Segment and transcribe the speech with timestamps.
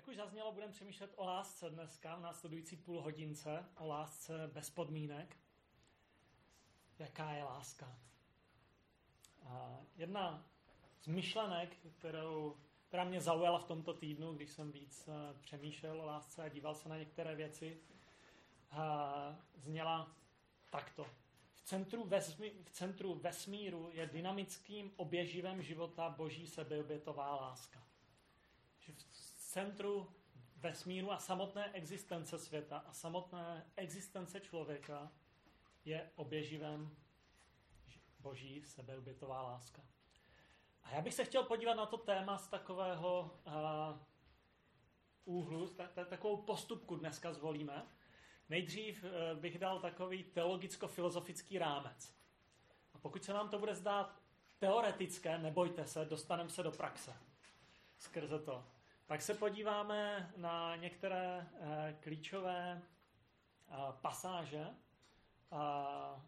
[0.00, 4.70] jak už zaznělo, budeme přemýšlet o lásce dneska v následující půl hodince, o lásce bez
[4.70, 5.36] podmínek.
[6.98, 7.98] Jaká je láska?
[9.44, 10.46] A jedna
[11.00, 12.56] z myšlenek, kterou,
[12.88, 16.74] která mě zaujala v tomto týdnu, když jsem víc eh, přemýšlel o lásce a díval
[16.74, 17.80] se na některé věci,
[18.70, 20.16] a zněla
[20.70, 21.06] takto.
[21.52, 27.89] V centru, vesmí, v centru vesmíru je dynamickým oběživem života boží sebeobětová láska.
[29.50, 30.12] Centru
[30.56, 35.12] vesmíru a samotné existence světa a samotné existence člověka
[35.84, 36.96] je oběživem
[38.18, 39.82] boží sebeobětová láska.
[40.82, 43.52] A já bych se chtěl podívat na to téma z takového uh,
[45.24, 47.86] úhlu, tak, tak, takovou postupku dneska zvolíme.
[48.48, 52.14] Nejdřív uh, bych dal takový teologicko-filozofický rámec.
[52.94, 54.22] A pokud se nám to bude zdát
[54.58, 57.16] teoretické, nebojte se, dostaneme se do praxe
[57.98, 58.79] skrze to.
[59.10, 61.66] Tak se podíváme na některé uh,
[62.00, 62.82] klíčové
[63.68, 64.66] uh, pasáže
[65.50, 66.22] uh,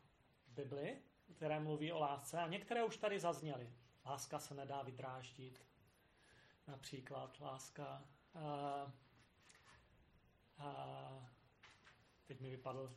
[0.47, 1.02] Bibli,
[1.36, 3.72] které mluví o lásce a některé už tady zazněly.
[4.06, 5.66] Láska se nedá vydráždit.
[6.66, 8.05] Například láska...
[12.27, 12.96] Teď mi vypadl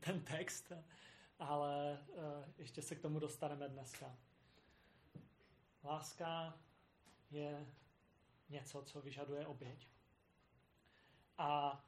[0.00, 0.72] ten text,
[1.38, 1.98] ale
[2.58, 4.16] ještě se k tomu dostaneme dneska.
[5.84, 6.58] Láska
[7.30, 7.66] je
[8.48, 9.88] něco, co vyžaduje oběť.
[11.38, 11.80] A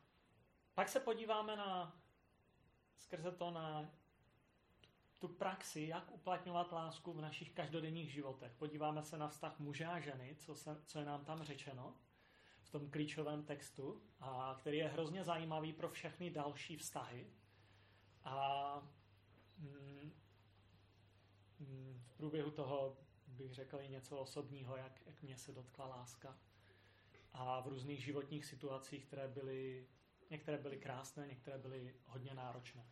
[0.74, 2.00] pak se podíváme na
[2.96, 3.90] skrze to na
[5.18, 8.52] tu praxi, jak uplatňovat lásku v našich každodenních životech.
[8.54, 11.96] Podíváme se na vztah muže a ženy, co, se, co je nám tam řečeno
[12.62, 17.26] v tom klíčovém textu, a který je hrozně zajímavý pro všechny další vztahy.
[18.24, 18.74] A
[19.58, 20.12] mm,
[21.58, 26.38] mm, v průběhu toho bych řekl i něco osobního, jak, jak mě se dotkla láska.
[27.32, 29.86] A v různých životních situacích, které byly,
[30.30, 32.86] některé byly krásné, některé byly hodně náročné.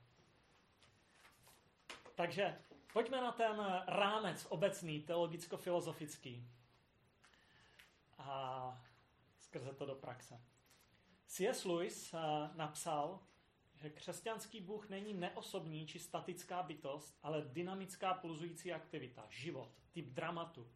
[2.15, 2.59] Takže
[2.93, 6.47] pojďme na ten rámec obecný, teologicko-filozofický.
[8.19, 8.85] A
[9.39, 10.41] skrze to do praxe.
[11.27, 11.65] C.S.
[11.65, 12.19] Lewis eh,
[12.55, 13.21] napsal,
[13.75, 20.71] že křesťanský Bůh není neosobní či statická bytost, ale dynamická pulzující aktivita, život, typ dramatu.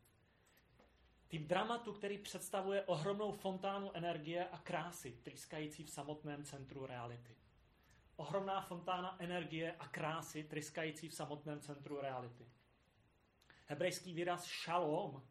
[1.32, 7.36] Typ dramatu, který představuje ohromnou fontánu energie a krásy, tryskající v samotném centru reality
[8.22, 12.48] ohromná fontána energie a krásy tryskající v samotném centru reality.
[13.66, 15.22] Hebrejský výraz šalom,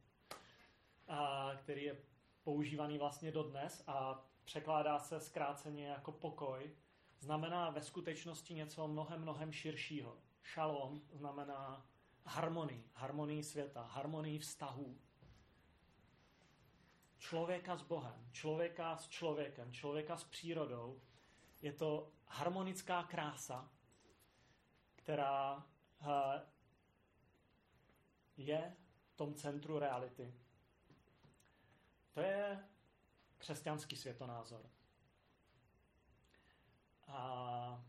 [1.07, 1.97] a, který je
[2.43, 6.75] používaný vlastně dodnes a překládá se zkráceně jako pokoj,
[7.19, 10.17] znamená ve skutečnosti něco mnohem, mnohem širšího.
[10.43, 11.85] Šalom znamená
[12.25, 14.99] harmonii, harmonii světa, harmonii vztahů.
[17.31, 21.01] Člověka s Bohem, člověka s člověkem, člověka s přírodou,
[21.61, 23.71] je to harmonická krása,
[24.95, 25.67] která
[26.01, 26.41] eh,
[28.37, 28.75] je
[29.09, 30.33] v tom centru reality.
[32.13, 32.67] To je
[33.37, 34.69] křesťanský světonázor.
[37.07, 37.85] A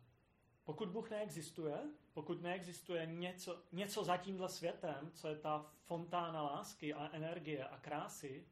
[0.65, 1.79] pokud Bůh neexistuje,
[2.13, 7.79] pokud neexistuje něco, něco za tímhle světem, co je ta fontána lásky a energie a
[7.79, 8.47] krásy,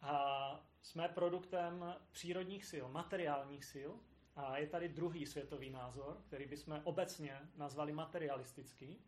[0.00, 3.90] a jsme produktem přírodních sil, materiálních sil.
[4.36, 8.98] A je tady druhý světový názor, který bychom obecně nazvali materialistický.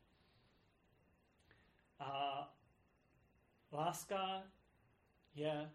[1.98, 2.54] A
[3.72, 4.42] láska
[5.34, 5.72] je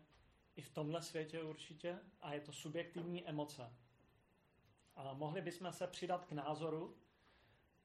[0.56, 3.74] i v tomhle světě určitě a je to subjektivní emoce.
[4.96, 6.97] A mohli bychom se přidat k názoru,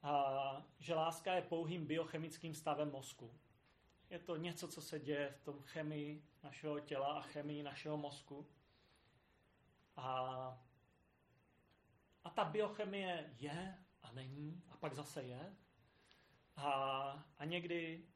[0.03, 3.39] a, že láska je pouhým biochemickým stavem mozku.
[4.09, 8.47] Je to něco, co se děje v tom chemii našeho těla a chemii našeho mozku.
[9.95, 10.07] A,
[12.23, 15.55] a ta biochemie je a není a pak zase je.
[16.55, 16.71] A,
[17.37, 18.07] a někdy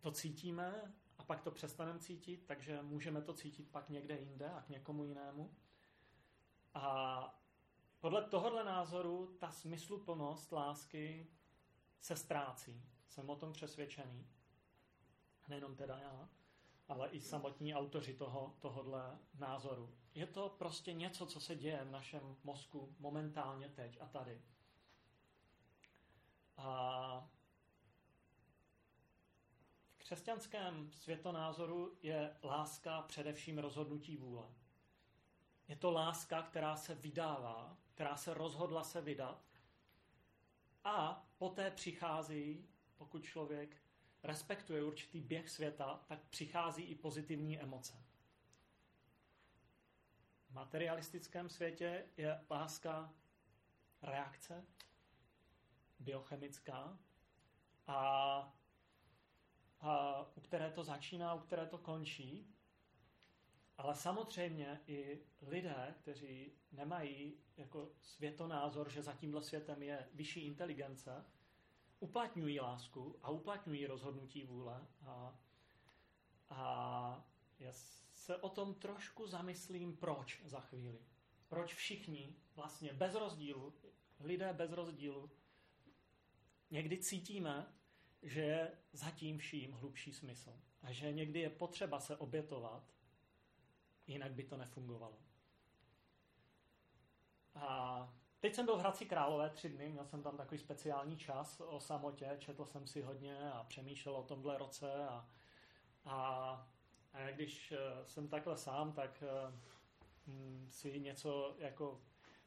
[0.00, 4.62] to cítíme a pak to přestaneme cítit, takže můžeme to cítit pak někde jinde a
[4.62, 5.54] k někomu jinému.
[6.74, 7.44] A
[8.00, 11.30] podle tohohle názoru ta smysluplnost lásky
[12.00, 12.82] se ztrácí.
[13.08, 14.26] Jsem o tom přesvědčený
[15.48, 16.28] nejenom teda já,
[16.88, 19.94] ale i samotní autoři toho, tohohle názoru.
[20.14, 24.42] Je to prostě něco, co se děje v našem mozku momentálně teď a tady.
[26.56, 27.28] A
[29.88, 34.46] v křesťanském světonázoru je láska především rozhodnutí vůle.
[35.68, 39.44] Je to láska, která se vydává, která se rozhodla se vydat
[40.84, 43.83] a poté přichází, pokud člověk
[44.24, 48.04] respektuje určitý běh světa, tak přichází i pozitivní emoce.
[50.50, 53.14] materialistickém světě je láska
[54.02, 54.64] reakce,
[55.98, 56.98] biochemická,
[57.86, 57.98] a,
[59.80, 62.54] a u které to začíná, u které to končí.
[63.76, 71.24] Ale samozřejmě i lidé, kteří nemají jako světonázor, že za tímhle světem je vyšší inteligence,
[72.00, 74.86] uplatňují lásku a uplatňují rozhodnutí vůle.
[75.02, 75.38] A,
[76.50, 77.72] a já
[78.14, 80.98] se o tom trošku zamyslím, proč za chvíli.
[81.48, 83.74] Proč všichni, vlastně bez rozdílu,
[84.20, 85.30] lidé bez rozdílu,
[86.70, 87.74] někdy cítíme,
[88.22, 90.60] že je zatím vším hlubší smysl.
[90.82, 92.94] A že někdy je potřeba se obětovat,
[94.06, 95.18] jinak by to nefungovalo.
[97.54, 101.60] A teď jsem byl v Hradci Králové tři dny, měl jsem tam takový speciální čas
[101.60, 105.28] o samotě, četl jsem si hodně a přemýšlel o tomhle roce a,
[106.04, 106.16] a,
[107.12, 109.24] a když eh, jsem takhle sám, tak
[110.26, 112.00] hm, si něco jako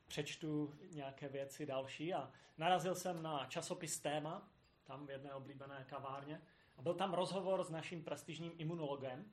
[0.08, 4.50] přečtu nějaké věci další a narazil jsem na časopis Téma,
[4.84, 6.42] tam v jedné oblíbené kavárně
[6.78, 9.26] a byl tam rozhovor s naším prestižním imunologem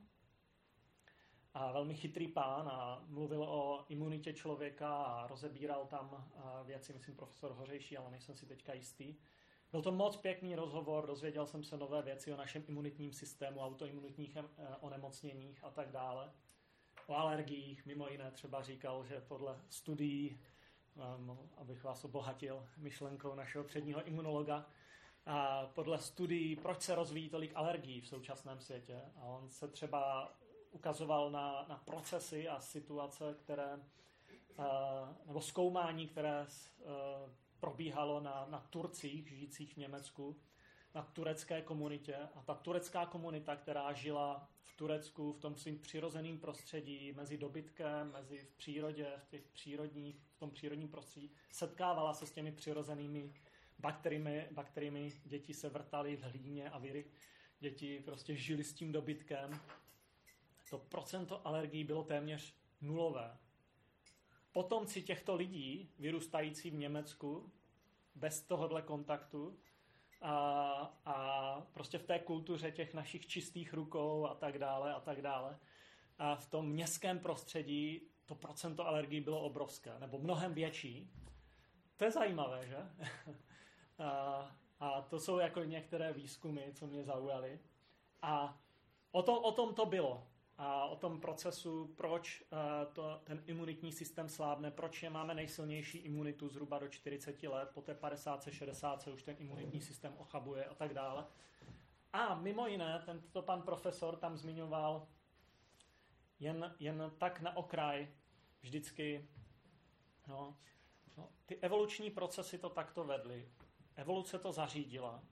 [1.55, 6.31] a velmi chytrý pán a mluvil o imunitě člověka a rozebíral tam
[6.65, 9.15] věci, myslím profesor Hořejší, ale nejsem si teďka jistý.
[9.71, 14.35] Byl to moc pěkný rozhovor, dozvěděl jsem se nové věci o našem imunitním systému, autoimunitních
[14.35, 14.43] e,
[14.79, 16.31] onemocněních a tak dále.
[17.07, 20.39] O alergiích, mimo jiné třeba říkal, že podle studií
[21.17, 24.65] um, abych vás obohatil myšlenkou našeho předního imunologa,
[25.25, 29.01] a podle studií, proč se rozvíjí tolik alergií v současném světě.
[29.17, 30.31] A on se třeba
[30.75, 33.79] ukazoval na, na procesy a situace, které,
[35.25, 36.45] nebo zkoumání, které
[37.59, 40.35] probíhalo na, na Turcích žijících v Německu,
[40.95, 42.15] na turecké komunitě.
[42.15, 48.11] A ta turecká komunita, která žila v Turecku v tom svým přirozeném prostředí, mezi dobytkem,
[48.11, 53.33] mezi v přírodě, v těch přírodních, v tom přírodním prostředí, setkávala se s těmi přirozenými
[53.79, 57.05] bakteriemi, bakteriemi děti se vrtaly v hlíně a viry.
[57.59, 59.59] Děti prostě žili s tím dobytkem.
[60.69, 63.37] To procento alergií bylo téměř nulové.
[64.51, 67.51] Potomci těchto lidí, vyrůstající v Německu,
[68.15, 69.59] bez tohohle kontaktu,
[70.21, 70.31] a,
[71.05, 75.59] a prostě v té kultuře těch našich čistých rukou a tak dále a tak dále.
[76.17, 81.11] A v tom městském prostředí to procento alergií bylo obrovské, nebo mnohem větší.
[81.97, 82.77] To je zajímavé, že?
[84.03, 87.59] a, a to jsou jako některé výzkumy, co mě zaujaly.
[88.21, 88.61] A
[89.11, 93.91] o tom, o tom to bylo a o tom procesu, proč uh, to, ten imunitní
[93.91, 99.07] systém slábne, proč je máme nejsilnější imunitu zhruba do 40 let, po té 50, 60
[99.07, 101.25] už ten imunitní systém ochabuje a tak dále.
[102.13, 105.07] A mimo jiné, tento pan profesor tam zmiňoval
[106.39, 108.07] jen, jen tak na okraj
[108.61, 109.29] vždycky,
[110.27, 110.57] no,
[111.17, 113.49] no, ty evoluční procesy to takto vedly.
[113.95, 115.23] Evoluce to zařídila.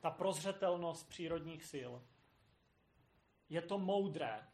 [0.00, 1.92] Ta prozřetelnost přírodních sil,
[3.48, 4.49] je to moudré,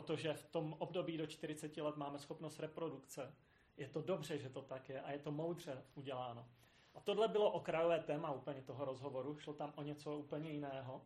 [0.00, 3.34] protože v tom období do 40 let máme schopnost reprodukce.
[3.76, 6.48] Je to dobře, že to tak je a je to moudře uděláno.
[6.94, 11.02] A tohle bylo okrajové téma úplně toho rozhovoru, šlo tam o něco úplně jiného.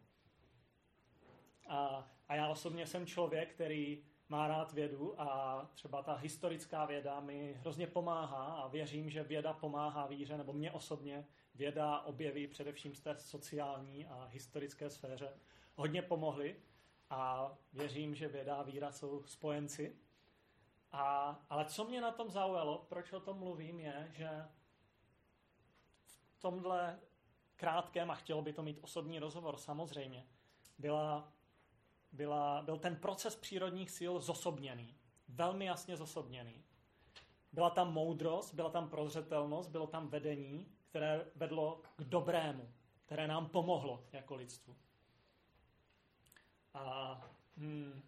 [1.66, 7.20] A, a já osobně jsem člověk, který má rád vědu a třeba ta historická věda
[7.20, 12.94] mi hrozně pomáhá a věřím, že věda pomáhá víře, nebo mě osobně věda objeví především
[12.94, 15.32] z té sociální a historické sféře
[15.74, 16.56] hodně pomohly
[17.10, 19.96] a věřím, že věda a víra jsou spojenci.
[20.92, 24.44] A, ale co mě na tom zaujalo, proč o tom mluvím, je, že
[26.04, 27.00] v tomhle
[27.56, 30.26] krátkém, a chtělo by to mít osobní rozhovor samozřejmě,
[30.78, 31.32] byla,
[32.12, 34.96] byla, byl ten proces přírodních sil zosobněný.
[35.28, 36.64] Velmi jasně zosobněný.
[37.52, 42.72] Byla tam moudrost, byla tam prozřetelnost, bylo tam vedení, které vedlo k dobrému,
[43.06, 44.76] které nám pomohlo jako lidstvu.
[46.74, 47.14] A
[47.56, 48.02] hmm,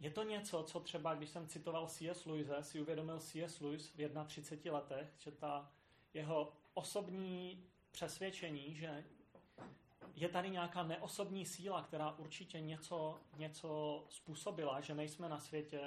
[0.00, 2.26] je to něco, co třeba, když jsem citoval C.S.
[2.26, 3.60] Lewise, si uvědomil C.S.
[3.60, 5.72] Lewis v 31 letech, že ta
[6.14, 9.04] jeho osobní přesvědčení, že
[10.14, 15.80] je tady nějaká neosobní síla, která určitě něco, něco způsobila, že nejsme na světě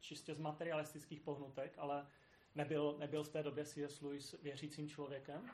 [0.00, 2.06] čistě z materialistických pohnutek, ale
[2.54, 4.00] nebyl, nebyl v té době C.S.
[4.00, 5.50] Lewis věřícím člověkem,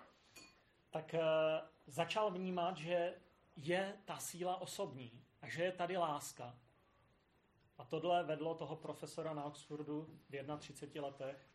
[0.90, 1.20] tak uh,
[1.86, 3.14] začal vnímat, že
[3.62, 6.58] je ta síla osobní a že je tady láska.
[7.78, 11.48] A tohle vedlo toho profesora na Oxfordu v 31 letech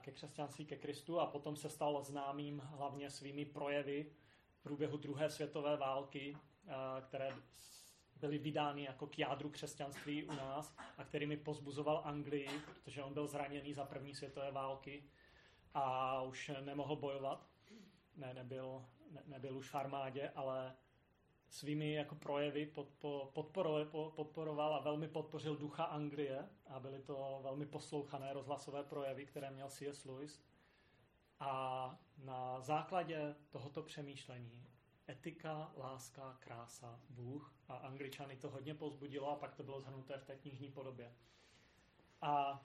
[0.00, 4.12] ke křesťanství, ke Kristu a potom se stal známým hlavně svými projevy
[4.58, 6.36] v průběhu druhé světové války,
[7.00, 7.36] které
[8.16, 13.26] byly vydány jako k jádru křesťanství u nás a kterými pozbuzoval Anglii, protože on byl
[13.26, 15.04] zraněný za první světové války
[15.74, 17.46] a už nemohl bojovat.
[18.16, 18.84] Ne, nebyl,
[19.14, 20.76] ne, nebyl už v armádě, ale
[21.48, 27.66] svými jako projevy podpo, podporoval, podporoval a velmi podpořil ducha Anglie a byly to velmi
[27.66, 30.04] poslouchané rozhlasové projevy, které měl C.S.
[30.04, 30.42] Lewis.
[31.40, 34.66] A na základě tohoto přemýšlení
[35.08, 40.24] etika, láska, krása, Bůh a angličany to hodně pozbudilo a pak to bylo zhrnuté v
[40.24, 41.14] té knižní podobě.
[42.20, 42.64] A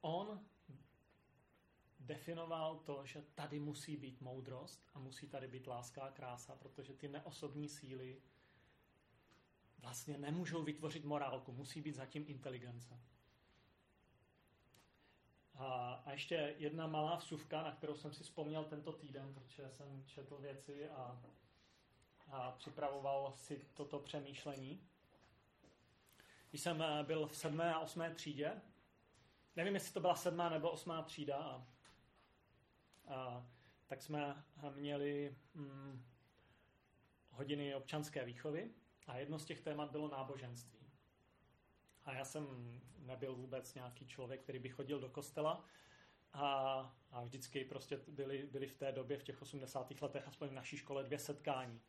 [0.00, 0.46] on
[2.02, 6.94] definoval to, že tady musí být moudrost a musí tady být láska a krása, protože
[6.94, 8.22] ty neosobní síly
[9.78, 13.00] vlastně nemůžou vytvořit morálku, musí být zatím inteligence.
[15.54, 20.04] A, a ještě jedna malá vsuvka, na kterou jsem si vzpomněl tento týden, protože jsem
[20.06, 21.22] četl věci a,
[22.28, 24.88] a připravoval si toto přemýšlení.
[26.50, 28.62] Když jsem eh, byl v sedmé a osmé třídě,
[29.56, 31.66] nevím, jestli to byla sedmá nebo osmá třída, a,
[33.08, 33.46] a,
[33.86, 34.44] tak jsme
[34.74, 36.04] měli hm,
[37.30, 38.70] hodiny občanské výchovy
[39.06, 40.78] a jedno z těch témat bylo náboženství.
[42.04, 42.46] A já jsem
[42.98, 45.64] nebyl vůbec nějaký člověk, který by chodil do kostela.
[46.32, 46.46] A,
[47.10, 50.02] a vždycky prostě byly, byly v té době, v těch 80.
[50.02, 51.80] letech, aspoň v naší škole, dvě setkání.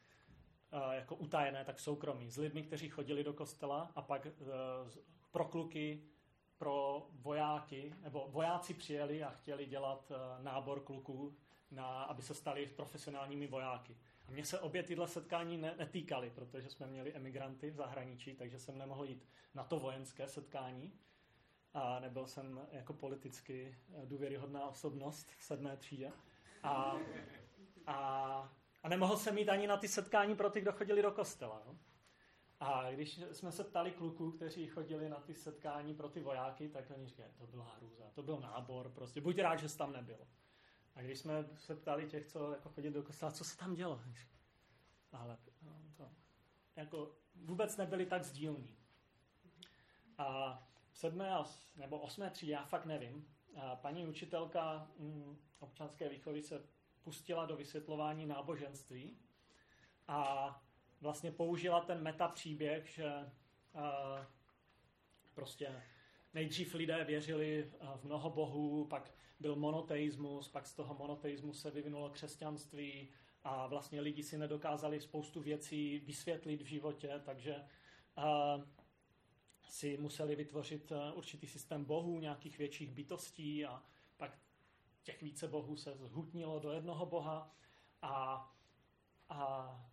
[0.91, 2.31] Jako utajené, tak soukromí.
[2.31, 4.31] S lidmi, kteří chodili do kostela a pak e,
[5.31, 6.03] pro kluky,
[6.57, 11.35] pro vojáky, nebo vojáci přijeli a chtěli dělat e, nábor kluků,
[11.71, 13.97] na, aby se stali profesionálními vojáky.
[14.27, 18.77] A mě se obě tyhle setkání netýkaly, protože jsme měli emigranty v zahraničí, takže jsem
[18.77, 20.93] nemohl jít na to vojenské setkání.
[21.73, 26.11] A nebyl jsem jako politicky důvěryhodná osobnost v sedmé třídě.
[26.63, 26.97] A,
[27.87, 27.95] a,
[28.83, 31.61] a nemohl jsem jít ani na ty setkání pro ty, kdo chodili do kostela.
[31.65, 31.77] No?
[32.65, 36.91] A když jsme se ptali kluků, kteří chodili na ty setkání pro ty vojáky, tak
[36.95, 40.27] oni říkali, to byla hrůza, to byl nábor, prostě buď rád, že jsi tam nebyl.
[40.95, 44.01] A když jsme se ptali těch, co jako chodí do kostela, co se tam dělo?
[45.11, 46.09] Ale no, to,
[46.75, 48.77] jako vůbec nebyli tak sdílní.
[50.17, 50.59] A
[50.91, 51.29] v sedmé
[51.75, 56.65] nebo osmé třídě, já fakt nevím, a paní učitelka mm, občanské výchovy se
[57.01, 59.17] pustila do vysvětlování náboženství
[60.07, 60.63] a
[61.03, 63.09] vlastně použila ten meta příběh, že
[63.75, 64.27] a,
[65.33, 65.83] prostě
[66.33, 72.09] nejdřív lidé věřili v mnoho bohů, pak byl monoteismus, pak z toho monoteismu se vyvinulo
[72.09, 73.09] křesťanství
[73.43, 77.55] a vlastně lidi si nedokázali spoustu věcí vysvětlit v životě, takže
[78.17, 78.63] uh,
[79.69, 83.83] si museli vytvořit uh, určitý systém bohů, nějakých větších bytostí a
[84.17, 84.39] pak
[85.03, 87.55] těch více bohů se zhutnilo do jednoho boha
[88.01, 88.47] a,
[89.29, 89.92] a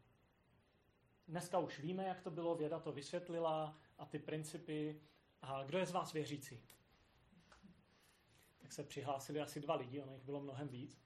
[1.30, 5.00] dneska už víme, jak to bylo, věda to vysvětlila a ty principy.
[5.42, 6.62] A kdo je z vás věřící?
[8.70, 11.02] tak se přihlásili asi dva lidi, ono jich bylo mnohem víc.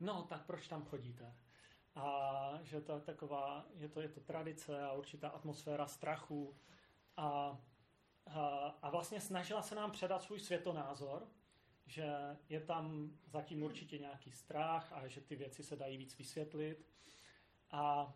[0.00, 1.34] No, tak proč tam chodíte?
[1.94, 6.56] A že to je taková, je to, je to tradice a určitá atmosféra strachu.
[7.16, 7.58] A,
[8.26, 8.38] a,
[8.82, 11.28] a vlastně snažila se nám předat svůj světonázor,
[11.86, 16.86] že je tam zatím určitě nějaký strach a že ty věci se dají víc vysvětlit.
[17.70, 18.14] A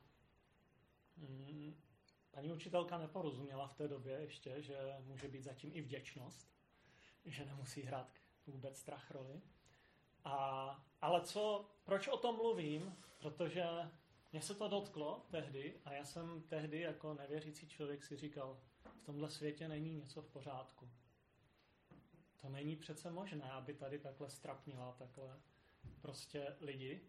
[2.30, 6.52] paní učitelka neporozuměla v té době ještě, že může být zatím i vděčnost,
[7.24, 8.12] že nemusí hrát
[8.46, 9.40] vůbec strach roli.
[10.24, 12.96] A, ale co, proč o tom mluvím?
[13.18, 13.64] Protože
[14.32, 18.60] mě se to dotklo tehdy a já jsem tehdy jako nevěřící člověk si říkal,
[18.96, 20.90] v tomhle světě není něco v pořádku.
[22.40, 25.40] To není přece možné, aby tady takhle strapnila takhle
[26.00, 27.00] prostě lidi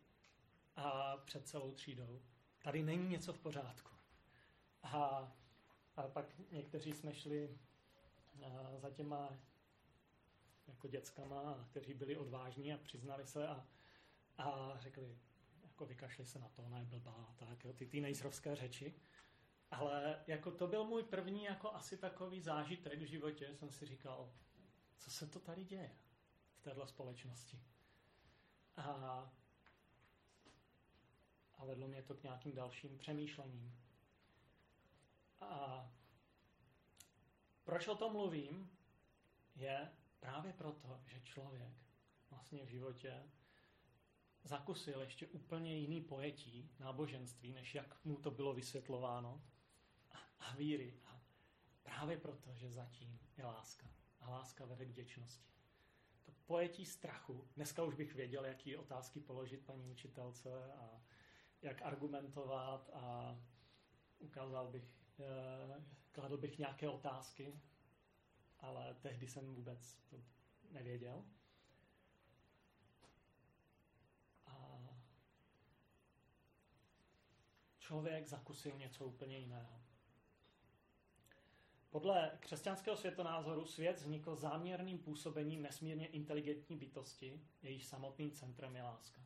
[0.75, 2.21] a před celou třídou.
[2.63, 4.00] Tady není něco v pořádku.
[4.83, 5.31] A,
[5.95, 7.57] a pak někteří jsme šli
[8.77, 9.37] za těma
[10.67, 13.67] jako dětskama, kteří byli odvážní a přiznali se a,
[14.37, 15.17] a řekli,
[15.63, 18.95] jako vykašli se na to, ona je blbá, tak jo, ty teenagerovské řeči.
[19.71, 24.33] Ale jako to byl můj první jako asi takový zážitek v životě, jsem si říkal,
[24.97, 25.95] co se to tady děje
[26.55, 27.59] v této společnosti.
[28.77, 28.83] A,
[31.57, 33.75] a vedlo mě to k nějakým dalším přemýšlením.
[35.41, 35.89] A
[37.63, 38.77] proč o tom mluvím,
[39.55, 41.73] je, Právě proto, že člověk
[42.29, 43.23] vlastně v životě
[44.43, 49.43] zakusil ještě úplně jiný pojetí náboženství, než jak mu to bylo vysvětlováno,
[50.11, 50.99] a, a víry.
[51.05, 51.21] A
[51.83, 53.87] právě proto, že zatím je láska.
[54.19, 55.51] A láska vede k vděčnosti.
[56.23, 61.01] To pojetí strachu, dneska už bych věděl, jaký otázky položit paní učitelce a,
[61.61, 63.37] jak argumentovat a
[64.19, 65.00] ukázal bych,
[66.11, 67.59] kladl bych nějaké otázky,
[68.59, 70.23] ale tehdy jsem vůbec to
[70.71, 71.25] nevěděl.
[74.45, 74.79] A
[77.79, 79.81] člověk zakusil něco úplně jiného.
[81.89, 89.21] Podle křesťanského světonázoru svět vznikl záměrným působením nesmírně inteligentní bytosti, jejíž samotným centrem je láska.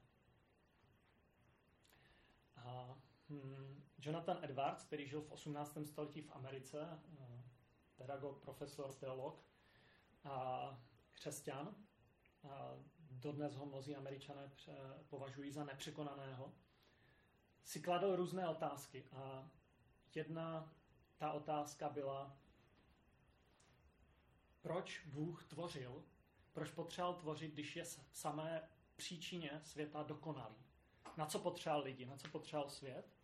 [2.56, 2.98] A
[3.30, 5.86] hmm, Jonathan Edwards, který žil v 18.
[5.86, 7.44] století v Americe, eh,
[7.96, 9.44] pedagog, profesor, teolog
[10.24, 10.78] a
[11.14, 11.76] křesťan,
[12.50, 12.78] a
[13.12, 14.52] dodnes ho mnozí američané
[15.10, 16.54] považují za nepřekonaného,
[17.64, 19.50] si kladl různé otázky a
[20.16, 20.74] jedna
[21.18, 22.38] ta otázka byla,
[24.62, 26.04] proč Bůh tvořil,
[26.54, 30.56] proč potřeboval tvořit, když je v samé příčině světa dokonalý.
[31.18, 33.15] Na co potřeboval lidi, na co potřeboval svět,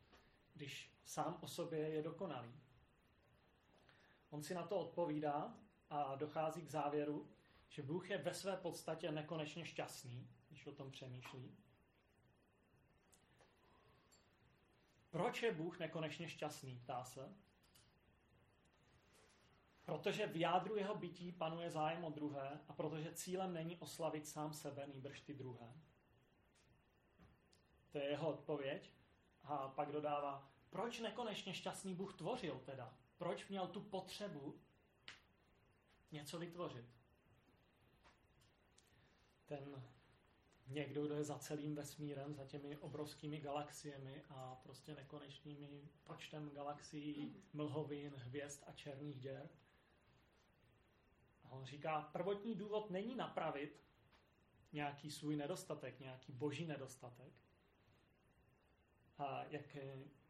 [0.61, 2.53] když sám o sobě je dokonalý.
[4.29, 5.57] On si na to odpovídá
[5.89, 7.31] a dochází k závěru,
[7.69, 11.57] že Bůh je ve své podstatě nekonečně šťastný, když o tom přemýšlí.
[15.09, 17.35] Proč je Bůh nekonečně šťastný, ptá se.
[19.85, 24.53] Protože v jádru jeho bytí panuje zájem o druhé a protože cílem není oslavit sám
[24.53, 25.73] sebe, nýbrž ty druhé.
[27.91, 29.00] To je jeho odpověď.
[29.43, 32.93] A pak dodává, proč nekonečně šťastný Bůh tvořil teda?
[33.17, 34.59] Proč měl tu potřebu
[36.11, 36.85] něco vytvořit?
[39.45, 39.83] Ten
[40.67, 47.43] někdo, kdo je za celým vesmírem, za těmi obrovskými galaxiemi a prostě nekonečnými počtem galaxií,
[47.53, 49.49] mlhovin, hvězd a černých děr,
[51.51, 53.83] On říká, prvotní důvod není napravit
[54.73, 57.33] nějaký svůj nedostatek, nějaký boží nedostatek.
[59.21, 59.77] A jak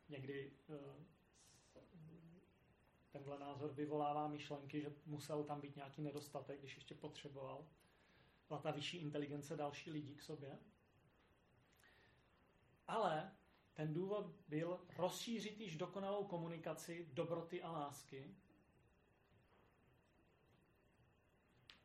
[0.10, 1.06] někdy eh,
[3.12, 7.68] tenhle názor vyvolává myšlenky, že musel tam být nějaký nedostatek, když ještě potřeboval
[8.62, 10.60] ta vyšší inteligence další lidi k sobě.
[12.88, 13.32] Ale
[13.74, 18.36] ten důvod byl rozšířit již dokonalou komunikaci dobroty a lásky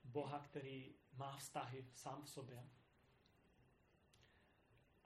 [0.04, 2.70] Boha, který má vztahy sám v sobě.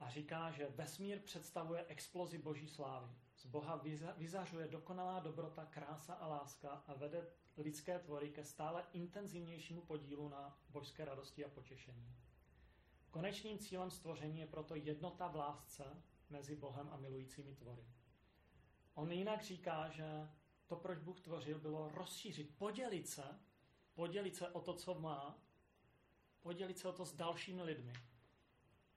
[0.01, 3.09] A říká, že vesmír představuje explozi boží slávy.
[3.37, 3.85] Z Boha
[4.17, 10.59] vyzařuje dokonalá dobrota, krása a láska a vede lidské tvory ke stále intenzivnějšímu podílu na
[10.69, 12.15] božské radosti a potěšení.
[13.11, 17.85] Konečným cílem stvoření je proto jednota v lásce mezi Bohem a milujícími tvory.
[18.95, 20.29] On jinak říká, že
[20.67, 23.41] to, proč Bůh tvořil, bylo rozšířit, podělit se
[23.95, 25.39] podělit se o to, co má,
[26.41, 27.93] podělit se o to s dalšími lidmi.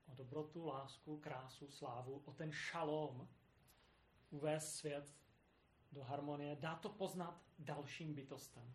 [0.06, 3.28] O dobrotu, lásku, krásu, slávu, o ten šalom,
[4.30, 5.14] uvést svět
[5.92, 8.74] do harmonie, dá to poznat dalším bytostem.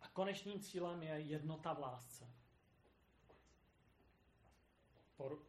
[0.00, 2.34] A konečným cílem je jednota v lásce.
[5.16, 5.46] Por...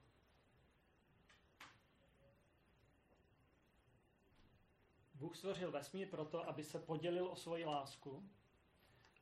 [5.13, 8.29] Bůh stvořil vesmír proto, aby se podělil o svoji lásku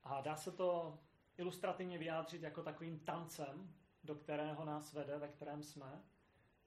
[0.04, 1.00] a dá se to
[1.38, 6.04] ilustrativně vyjádřit jako takovým tancem, do kterého nás vede, ve kterém jsme,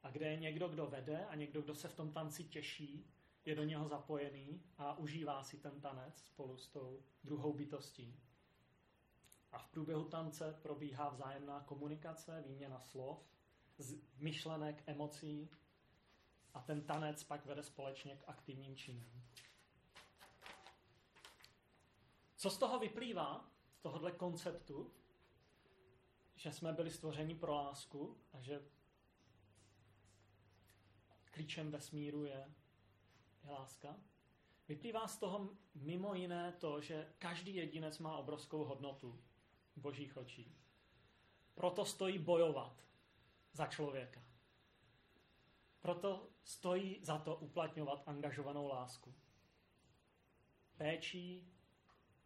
[0.02, 3.10] a kde je někdo, kdo vede a někdo, kdo se v tom tanci těší,
[3.44, 8.20] je do něho zapojený a užívá si ten tanec spolu s tou druhou bytostí.
[9.52, 13.18] A v průběhu tance probíhá vzájemná komunikace, výměna slov,
[14.18, 15.50] myšlenek, emocí
[16.54, 19.24] a ten tanec pak vede společně k aktivním činům.
[22.36, 24.92] Co z toho vyplývá, z tohohle konceptu,
[26.44, 28.62] že jsme byli stvořeni pro lásku a že
[31.24, 32.54] klíčem vesmíru je,
[33.44, 33.96] je láska?
[34.68, 39.22] Vyplývá z toho mimo jiné to, že každý jedinec má obrovskou hodnotu
[39.76, 40.56] v božích očí.
[41.54, 42.84] Proto stojí bojovat
[43.52, 44.22] za člověka.
[45.80, 49.14] Proto stojí za to uplatňovat angažovanou lásku.
[50.76, 51.52] Péčí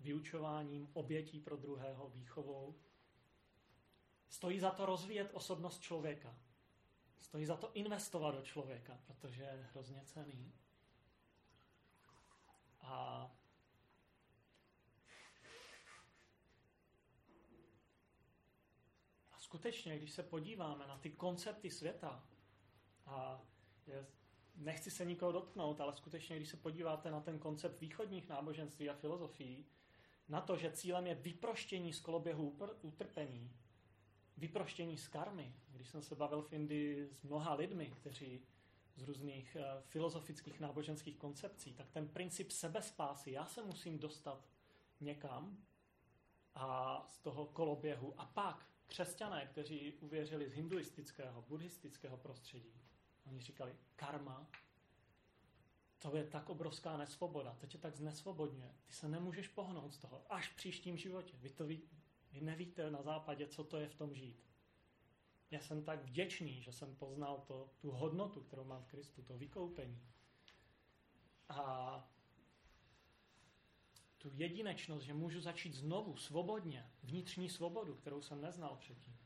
[0.01, 2.88] vyučováním, obětí pro druhého, výchovou.
[4.29, 6.35] Stojí za to rozvíjet osobnost člověka.
[7.19, 10.53] Stojí za to investovat do člověka, protože je hrozně cený.
[12.81, 13.31] A
[19.39, 22.25] skutečně, když se podíváme na ty koncepty světa,
[23.07, 23.41] a
[23.87, 24.07] je,
[24.57, 28.95] nechci se nikoho dotknout, ale skutečně, když se podíváte na ten koncept východních náboženství a
[28.95, 29.67] filozofií,
[30.29, 33.57] na to, že cílem je vyproštění z koloběhu utrpení,
[34.39, 35.55] vyproštění z karmy.
[35.69, 38.41] Když jsem se bavil v Indii s mnoha lidmi, kteří
[38.97, 44.49] z různých uh, filozofických náboženských koncepcí, tak ten princip sebespásy, já se musím dostat
[45.01, 45.65] někam
[46.55, 52.81] a z toho koloběhu a pak křesťané, kteří uvěřili z hinduistického, buddhistického prostředí,
[53.27, 54.51] oni říkali, karma,
[55.99, 58.75] to je tak obrovská nesvoboda, to tě tak znesvobodňuje.
[58.87, 61.37] Ty se nemůžeš pohnout z toho až v příštím životě.
[61.41, 61.67] Vy, to
[62.33, 64.49] vy nevíte na západě, co to je v tom žít.
[65.51, 69.39] Já jsem tak vděčný, že jsem poznal to, tu hodnotu, kterou mám v Kristu, to
[69.39, 70.03] vykoupení.
[71.49, 72.11] A
[74.19, 79.19] tu jedinečnost, že můžu začít znovu, svobodně, vnitřní svobodu, kterou jsem neznal předtím.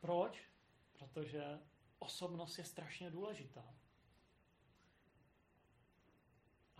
[0.00, 0.42] Proč?
[0.92, 1.60] Protože
[1.98, 3.74] osobnost je strašně důležitá.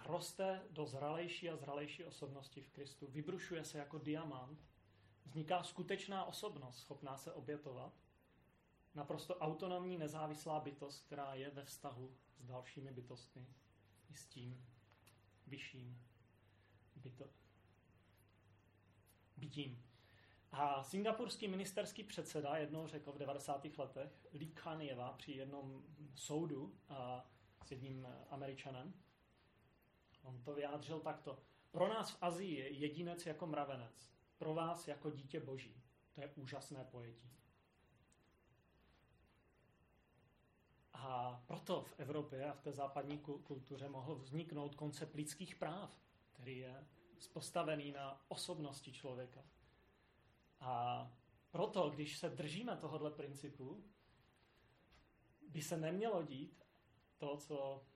[0.05, 3.07] Roste do zralejší a zralejší osobnosti v Kristu.
[3.07, 4.70] Vybrušuje se jako diamant.
[5.31, 7.93] Vzniká skutečná osobnost, schopná se obětovat.
[8.95, 13.47] Naprosto autonomní, nezávislá bytost, která je ve vztahu s dalšími bytostmi
[14.11, 14.67] i s tím
[15.47, 16.03] vyšším
[16.97, 17.31] byto,
[19.37, 19.85] bytím.
[20.53, 23.67] A singapurský ministerský předseda jednou řekl v 90.
[23.79, 27.27] letech, Lee Kanieva, při jednom soudu a,
[27.65, 28.95] s jedním američanem,
[30.23, 31.39] on to vyjádřil takto.
[31.71, 34.11] Pro nás v Azii je jedinec jako mravenec,
[34.41, 35.83] pro vás jako dítě boží.
[36.15, 37.31] To je úžasné pojetí.
[40.93, 46.01] A proto v Evropě a v té západní kultuře mohl vzniknout koncept lidských práv,
[46.33, 46.87] který je
[47.33, 49.45] postavený na osobnosti člověka.
[50.61, 51.07] A
[51.51, 53.85] proto, když se držíme tohohle principu,
[55.49, 56.65] by se nemělo dít
[57.19, 57.87] to, co,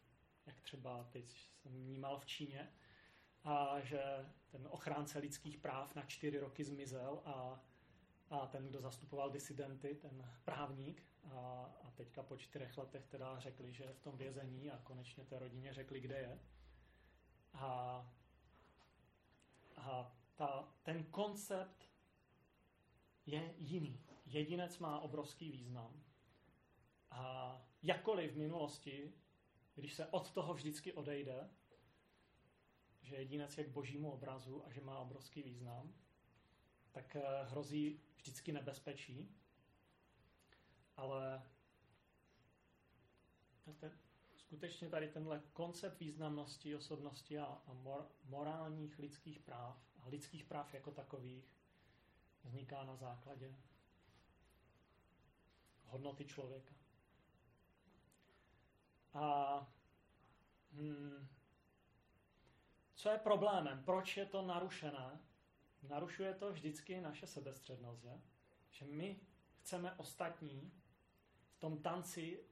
[0.47, 2.73] jak třeba teď jsem vnímal v Číně,
[3.45, 4.03] a že
[4.55, 7.61] ten ochránce lidských práv na čtyři roky zmizel a,
[8.31, 11.39] a ten, kdo zastupoval disidenty, ten právník, a,
[11.85, 15.39] a teďka po čtyřech letech teda řekli, že je v tom vězení a konečně té
[15.39, 16.39] rodině řekli, kde je.
[17.55, 18.15] A
[19.77, 21.89] a ta, ten koncept
[23.27, 24.01] je jiný.
[24.27, 26.03] Jedinec má obrovský význam.
[27.11, 29.13] A jakkoliv v minulosti,
[29.75, 31.51] když se od toho vždycky odejde,
[33.05, 35.95] že jedinec je k božímu obrazu a že má obrovský význam,
[36.93, 39.37] tak eh, hrozí vždycky nebezpečí.
[40.97, 41.43] Ale
[44.37, 50.75] skutečně tady tenhle koncept významnosti, osobnosti a, a mor, morálních lidských práv a lidských práv
[50.75, 51.45] jako takových
[52.45, 53.57] vzniká na základě
[55.85, 56.75] hodnoty člověka.
[59.15, 59.57] A
[60.73, 61.29] hmm,
[63.05, 63.83] co je problémem?
[63.85, 65.21] Proč je to narušené?
[65.83, 68.21] Narušuje to vždycky naše sebestřednost, že?
[68.71, 69.21] Že my
[69.61, 70.73] chceme ostatní
[71.51, 72.45] v tom tanci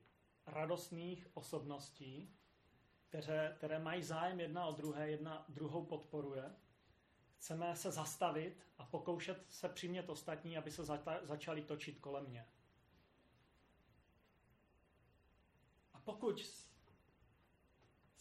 [0.47, 2.37] radostných osobností,
[3.09, 6.55] které, které mají zájem jedna o druhé, jedna druhou podporuje.
[7.37, 12.47] Chceme se zastavit a pokoušet se přimět ostatní, aby se zata, začali točit kolem mě.
[15.93, 16.41] A pokud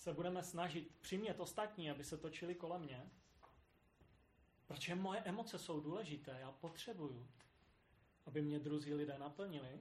[0.01, 3.11] se budeme snažit přimět ostatní, aby se točili kolem mě,
[4.67, 7.31] protože moje emoce jsou důležité, já potřebuju,
[8.25, 9.79] aby mě druzí lidé naplnili,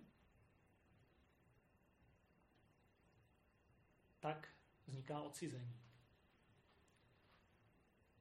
[4.20, 4.48] tak
[4.86, 5.80] vzniká odcizení.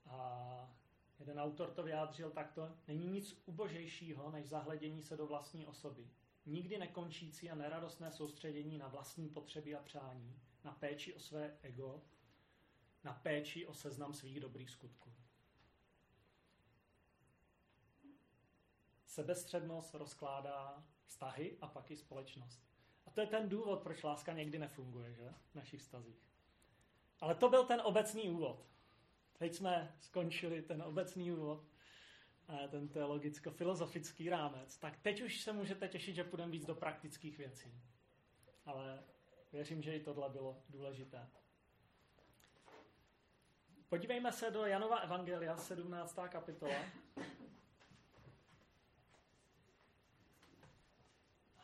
[0.06, 0.76] A
[1.20, 6.08] jeden autor to vyjádřil takto, není nic ubožejšího, než zahledění se do vlastní osoby.
[6.50, 12.02] Nikdy nekončící a neradostné soustředění na vlastní potřeby a přání, na péči o své ego,
[13.04, 15.14] na péči o seznam svých dobrých skutků.
[19.06, 22.64] Sebestřednost rozkládá vztahy a pak i společnost.
[23.06, 25.34] A to je ten důvod, proč láska někdy nefunguje, že?
[25.52, 26.30] V našich vztazích.
[27.20, 28.66] Ale to byl ten obecný úvod.
[29.38, 31.66] Teď jsme skončili ten obecný úvod,
[32.72, 34.78] ten teologicko-filozofický rámec.
[34.78, 37.82] Tak teď už se můžete těšit, že půjdeme víc do praktických věcí.
[38.66, 39.04] Ale
[39.52, 41.30] věřím, že i tohle bylo důležité.
[43.90, 46.20] Podívejme se do Janova Evangelia, 17.
[46.30, 46.76] kapitola.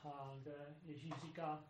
[0.06, 1.64] a kde Ježíš říká,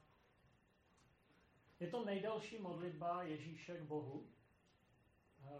[1.79, 4.29] je to nejdelší modlitba Ježíše k Bohu,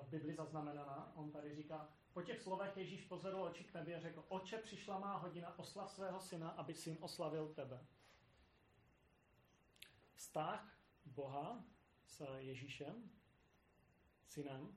[0.04, 1.12] v Bibli zaznamenaná.
[1.15, 4.99] On tady říká, po těch slovech Ježíš pozvedl oči k tebe a řekl, oče, přišla
[4.99, 7.86] má hodina, oslav svého syna, aby syn oslavil tebe.
[10.15, 11.63] Vztah Boha
[12.06, 13.12] s Ježíšem,
[14.28, 14.75] synem,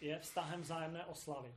[0.00, 1.54] je vztahem vzájemné oslavy.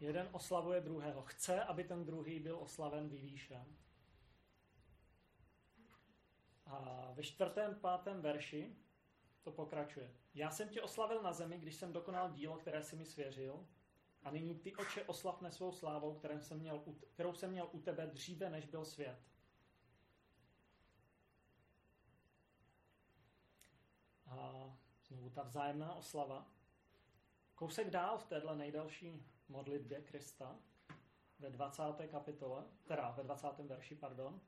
[0.00, 1.22] jeden oslavuje druhého.
[1.22, 3.76] Chce, aby ten druhý byl oslaven, vyvýšen.
[6.66, 8.76] A ve čtvrtém, pátém verši
[9.42, 10.14] to pokračuje.
[10.34, 13.66] Já jsem tě oslavil na zemi, když jsem dokonal dílo, které si mi svěřil.
[14.22, 18.06] A nyní ty oče oslavne svou slávou, kterou jsem měl, kterou jsem měl u tebe
[18.06, 19.18] dříve, než byl svět.
[24.26, 24.52] A
[25.06, 26.46] znovu ta vzájemná oslava.
[27.54, 30.58] Kousek dál v téhle nejdelší modlitbě Krista,
[31.38, 31.82] ve 20.
[32.10, 33.58] kapitole, teda ve 20.
[33.58, 34.40] verši, pardon,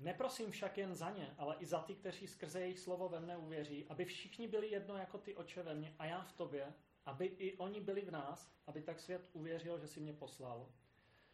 [0.00, 3.36] Neprosím však jen za ně, ale i za ty, kteří skrze jejich slovo ve mne
[3.36, 6.74] uvěří, aby všichni byli jedno jako ty oče ve mně a já v tobě,
[7.08, 10.68] aby i oni byli v nás, aby tak svět uvěřil, že si mě poslal.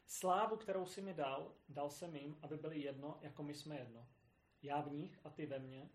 [0.06, 4.08] Slávu, kterou si mi dal, dal jsem jim, aby byli jedno, jako my jsme jedno.
[4.62, 5.90] Já v nich a ty ve mně,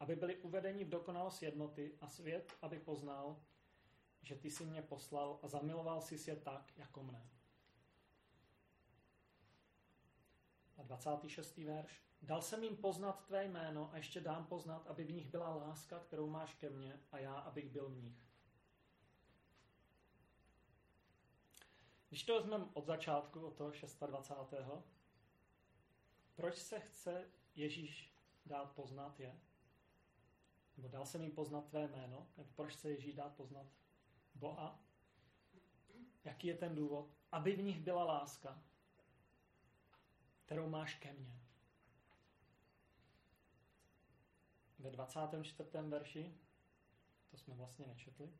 [0.00, 3.42] aby byli uvedeni v dokonalost jednoty a svět, aby poznal,
[4.22, 7.30] že ty si mě poslal a zamiloval si je tak, jako mne.
[10.76, 11.56] A 26.
[11.56, 12.02] verš.
[12.22, 15.98] Dal jsem jim poznat tvé jméno a ještě dám poznat, aby v nich byla láska,
[15.98, 18.29] kterou máš ke mně a já, abych byl v nich.
[22.10, 23.70] Když to vezmeme od začátku, od toho
[24.06, 24.64] 26.
[26.34, 28.14] Proč se chce Ježíš
[28.46, 29.40] dát poznat je?
[30.76, 32.26] Nebo dal jsem jim poznat tvé jméno?
[32.36, 33.66] Nebo proč se Ježíš dát poznat
[34.34, 34.82] Boha?
[36.24, 37.14] Jaký je ten důvod?
[37.32, 38.62] Aby v nich byla láska,
[40.44, 41.40] kterou máš ke mně.
[44.78, 45.70] Ve 24.
[45.88, 46.34] verši,
[47.30, 48.32] to jsme vlastně nečetli,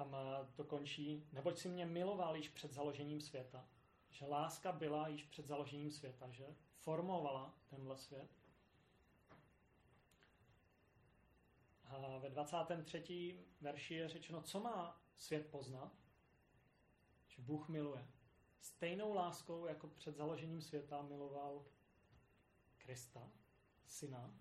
[0.00, 3.68] tam eh, to končí, neboť si mě miloval již před založením světa.
[4.10, 8.30] Že láska byla již před založením světa, že formovala tenhle svět.
[11.84, 13.44] A ve 23.
[13.60, 15.92] verši je řečeno, co má svět poznat?
[17.28, 18.08] Že Bůh miluje.
[18.60, 21.64] Stejnou láskou, jako před založením světa miloval
[22.78, 23.32] Krista,
[23.86, 24.34] syna.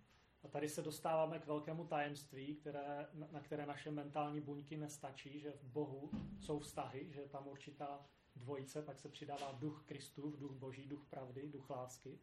[0.44, 5.52] A tady se dostáváme k velkému tajemství, které, na které naše mentální buňky nestačí, že
[5.52, 10.52] v Bohu jsou vztahy, že je tam určitá dvojice, pak se přidává duch Kristův, duch
[10.52, 12.20] Boží, duch pravdy, duch lásky,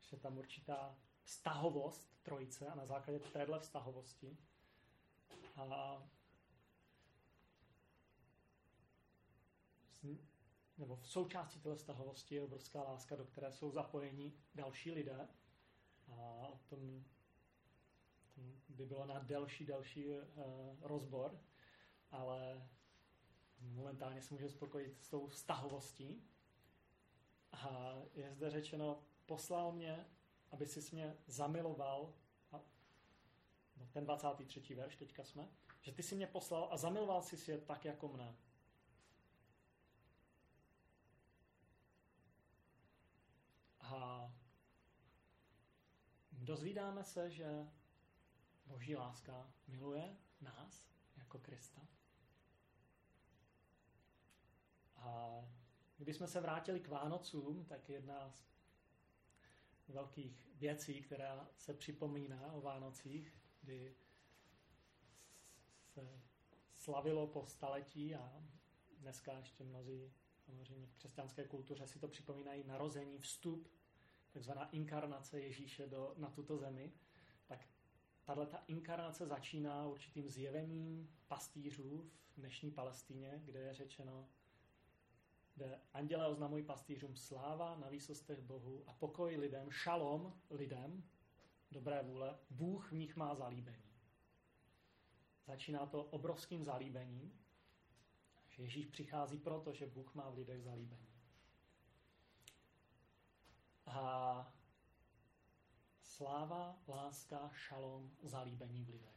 [0.00, 4.38] že je tam určitá vztahovost trojice a na základě téhle vztahovosti
[5.56, 6.08] a
[10.78, 15.28] nebo v součástí téhle vztahovosti je obrovská láska, do které jsou zapojeni další lidé.
[16.08, 17.04] A o tom, tom
[18.68, 20.22] by bylo na delší, další uh,
[20.80, 21.40] rozbor,
[22.10, 22.68] ale
[23.60, 26.22] momentálně se může spokojit s tou vztahovostí.
[27.52, 30.06] A je zde řečeno, poslal mě,
[30.50, 32.14] aby si mě zamiloval,
[32.52, 32.60] a,
[33.76, 34.74] no, ten 23.
[34.74, 35.48] verš, teďka jsme,
[35.80, 38.36] že ty si mě poslal a zamiloval si svět tak jako mne.
[43.80, 44.32] A
[46.32, 47.70] dozvídáme se, že
[48.66, 51.88] Boží láska miluje nás jako Krista.
[54.96, 55.40] A
[55.98, 62.60] když jsme se vrátili k Vánocům, tak jedna z velkých věcí, která se připomíná o
[62.60, 63.96] Vánocích, kdy
[65.84, 66.22] se
[66.74, 68.42] slavilo po staletí a
[68.98, 70.12] dneska ještě mnozí
[70.46, 73.68] samozřejmě v křesťanské kultuře si to připomínají narození, vstup,
[74.30, 76.92] takzvaná inkarnace Ježíše do, na tuto zemi,
[78.26, 84.28] tahle ta inkarnace začíná určitým zjevením pastýřů v dnešní Palestíně, kde je řečeno,
[85.54, 91.04] kde anděle oznamují pastýřům sláva na výsostech Bohu a pokoj lidem, šalom lidem,
[91.70, 93.92] dobré vůle, Bůh v nich má zalíbení.
[95.44, 97.38] Začíná to obrovským zalíbením,
[98.48, 101.16] že Ježíš přichází proto, že Bůh má v lidech zalíbení.
[103.86, 104.55] A
[106.16, 109.16] sláva, láska, šalom, zalíbení v lidech.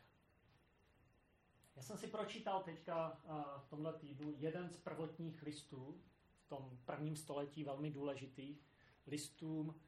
[1.75, 3.21] Já jsem si pročítal teďka
[3.57, 6.01] v tomhle týdnu jeden z prvotních listů
[6.39, 8.67] v tom prvním století velmi důležitých
[9.07, 9.81] listům,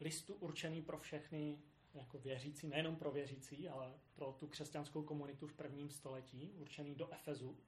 [0.00, 1.62] listů určený pro všechny
[1.94, 7.12] jako věřící, nejenom pro věřící, ale pro tu křesťanskou komunitu v prvním století, určený do
[7.12, 7.58] Efezu.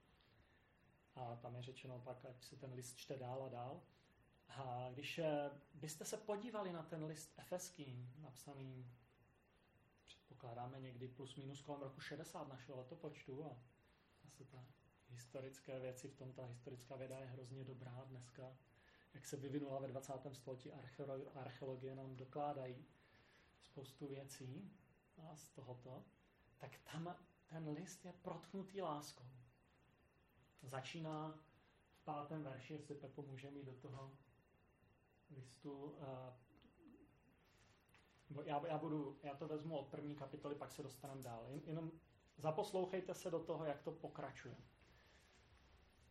[1.15, 3.83] A tam je řečeno pak, ať se ten list čte dál a dál.
[4.49, 8.91] A když eh, byste se podívali na ten list efeský, napsaný,
[10.05, 13.59] předpokládáme někdy plus minus kolem roku 60 našeho letopočtu a
[14.25, 14.67] asi ta
[15.09, 18.57] historické věci v tom, ta historická věda je hrozně dobrá dneska,
[19.15, 20.13] jak se vyvinula ve 20.
[20.33, 20.73] století
[21.35, 22.85] archeologie nám dokládají
[23.61, 24.73] spoustu věcí
[25.19, 26.05] a z tohoto,
[26.59, 29.25] tak tam ten list je protchnutý láskou.
[30.63, 31.39] začíná
[31.93, 34.19] v pátém verši, jestli Pepo může mít do toho
[35.37, 35.83] listu.
[35.83, 35.95] Uh,
[38.45, 41.47] já, já, budu, já to vezmu od první kapitoly, pak se dostaneme dál.
[41.49, 41.93] Jen, jenom
[42.37, 44.57] zaposlouchejte se do toho, jak to pokračuje.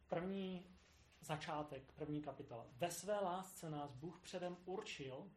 [0.08, 0.78] První
[1.22, 2.68] začátek, první kapitola.
[2.72, 5.32] Ve své lásce nás Bůh předem určil,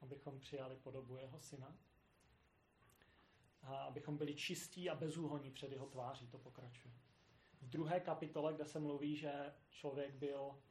[0.00, 1.76] abychom přijali podobu jeho syna,
[3.62, 6.94] a abychom byli čistí a bezúhoní před jeho tváří, to pokračuje.
[7.60, 10.69] V druhé kapitole, kde se mluví, že člověk byl, eh,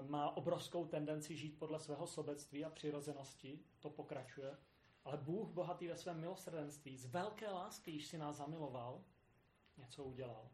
[0.00, 4.56] má obrovskou tendenci žít podle svého sobectví a přirozenosti, to pokračuje.
[5.04, 9.04] Ale Bůh, bohatý ve svém milosrdenství, z velké lásky, již si nás zamiloval,
[9.76, 10.50] něco udělal.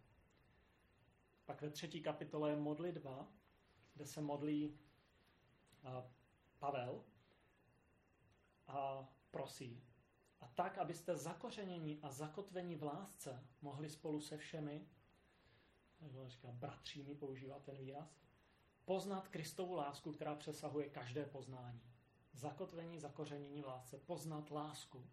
[1.47, 3.29] Pak ve třetí kapitole je modlitba,
[3.95, 4.79] kde se modlí
[5.85, 6.11] eh,
[6.59, 7.05] Pavel
[8.67, 9.85] a prosí.
[10.41, 14.87] A tak, abyste zakořenění a zakotvení v lásce mohli spolu se všemi,
[16.27, 18.21] říká bratřími, používá ten výraz,
[18.85, 21.83] poznat Kristovu lásku, která přesahuje každé poznání.
[22.33, 25.11] Zakotvení, zakořenění v lásce, poznat lásku.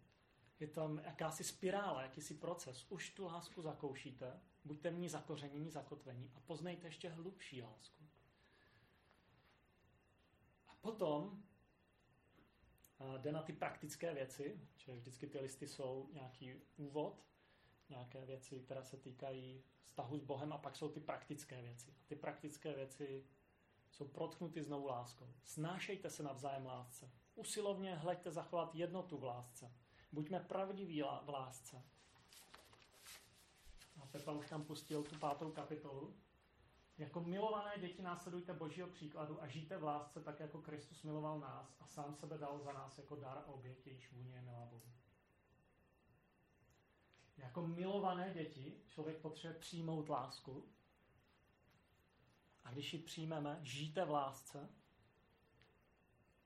[0.60, 2.86] Je tam jakási spirála, jakýsi proces.
[2.88, 8.04] Už tu lásku zakoušíte, buďte v ní zakořenění, zakotvení a poznejte ještě hlubší lásku.
[10.68, 11.42] A potom
[13.18, 17.24] jde na ty praktické věci, čili vždycky ty listy jsou nějaký úvod,
[17.88, 21.90] nějaké věci, které se týkají vztahu s Bohem a pak jsou ty praktické věci.
[21.90, 23.26] A ty praktické věci
[23.90, 25.34] jsou protknuty znovu láskou.
[25.44, 27.10] Snášejte se navzájem lásce.
[27.34, 29.72] Usilovně hleďte zachovat jednotu v lásce.
[30.12, 31.82] Buďme pravdiví v lásce.
[34.02, 36.16] A Pepa už tam pustil tu pátou kapitolu.
[36.98, 41.76] Jako milované děti následujte božího příkladu a žijte v lásce tak, jako Kristus miloval nás
[41.80, 44.82] a sám sebe dal za nás jako dar a oběť, jejíž vůně je milá Bohu.
[47.36, 50.68] Jako milované děti člověk potřebuje přijmout lásku
[52.68, 54.68] a když ji přijmeme, žijte v lásce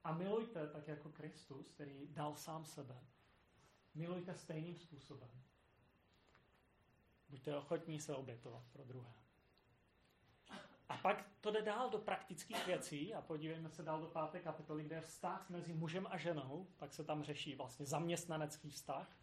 [0.05, 3.01] a milujte tak jako Kristus, který dal sám sebe.
[3.95, 5.31] Milujte stejným způsobem.
[7.29, 9.15] Buďte ochotní se obětovat pro druhé.
[10.89, 14.85] A pak to jde dál do praktických věcí a podívejme se dál do páté kapitoly,
[14.85, 19.17] kde je vztah mezi mužem a ženou, pak se tam řeší vlastně zaměstnanecký vztah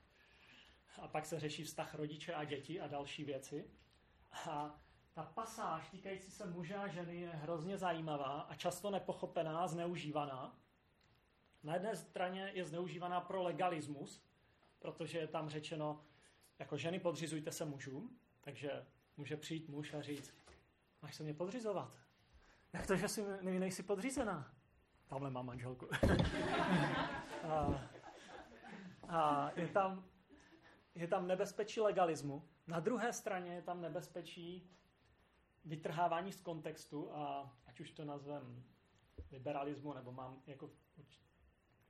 [1.01, 3.71] a pak se řeší vztah rodiče a děti a další věci.
[4.31, 4.79] A
[5.13, 10.55] ta pasáž týkající se muže a ženy je hrozně zajímavá a často nepochopená, zneužívaná.
[11.63, 14.23] Na jedné straně je zneužívaná pro legalismus,
[14.79, 16.01] protože je tam řečeno,
[16.59, 18.85] jako ženy podřizujte se mužům, takže
[19.17, 20.33] může přijít muž a říct,
[21.01, 21.97] máš se mě podřizovat.
[22.73, 24.51] Jak to, že jsi, nejsi podřízená?
[25.07, 25.89] Tamhle mám manželku.
[27.43, 27.81] a,
[29.07, 30.05] a je, tam,
[30.95, 32.49] je tam nebezpečí legalismu.
[32.67, 34.69] Na druhé straně je tam nebezpečí
[35.65, 38.63] vytrhávání z kontextu a ať už to nazvem
[39.31, 40.69] liberalismu, nebo mám jako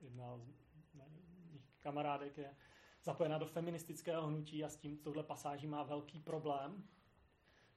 [0.00, 2.56] jedna z mých kamarádek je
[3.02, 6.88] zapojena do feministického hnutí a s tím touhle pasáží má velký problém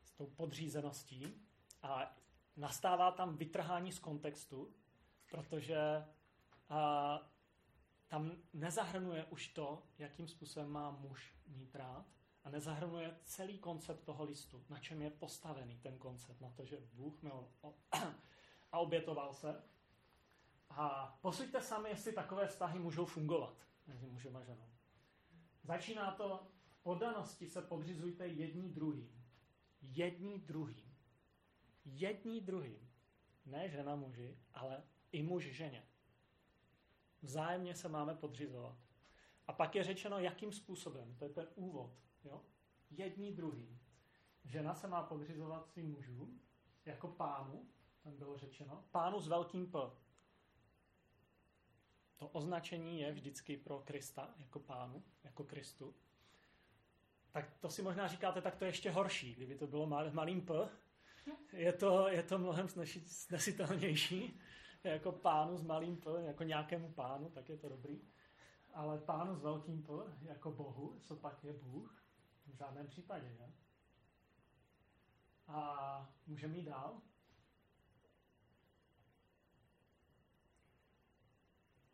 [0.04, 1.48] s tou podřízeností.
[1.82, 2.16] A
[2.56, 4.74] nastává tam vytrhání z kontextu,
[5.32, 6.06] protože
[6.70, 7.32] a,
[8.08, 12.06] tam nezahrnuje už to, jakým způsobem má muž mít rád
[12.44, 16.78] a nezahrnuje celý koncept toho listu, na čem je postavený ten koncept, na to, že
[16.94, 17.48] Bůh měl
[18.72, 19.64] a obětoval se.
[20.70, 24.70] A posuďte sami, jestli takové vztahy můžou fungovat mezi mužem a ženou.
[25.64, 29.26] Začíná to v podanosti se podřizujte jední druhým.
[29.82, 30.96] Jední druhým.
[31.86, 32.90] Jední druhým.
[33.46, 35.88] Ne žena muži, ale i muž ženě.
[37.22, 38.78] Vzájemně se máme podřizovat.
[39.48, 41.16] A pak je řečeno, jakým způsobem.
[41.16, 41.94] To je ten úvod.
[42.24, 42.42] Jo?
[42.90, 43.80] Jední druhým.
[44.46, 46.42] Žena se má podřizovat svým mužům
[46.86, 47.68] jako pánu,
[48.04, 49.80] tam bylo řečeno, pánu s velkým P.
[52.18, 55.96] To označení je vždycky pro Krista jako pánu, jako Kristu.
[57.32, 60.70] Tak to si možná říkáte, tak to je ještě horší, kdyby to bylo malým P.
[61.54, 62.68] Je to, je to mnohem
[63.06, 64.40] snesitelnější,
[64.84, 68.02] jako pánu s malým P, jako nějakému pánu, tak je to dobrý.
[68.74, 72.03] Ale pánu s velkým P, jako Bohu, co pak je Bůh,
[72.46, 73.54] v žádném případě, ne?
[75.48, 77.02] A můžeme jít dál?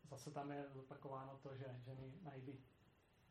[0.04, 2.66] Zase tam je zopakováno to, že ženy mají být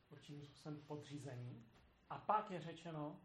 [0.09, 1.65] určitým způsobem podřízení.
[2.09, 3.21] A pak je řečeno,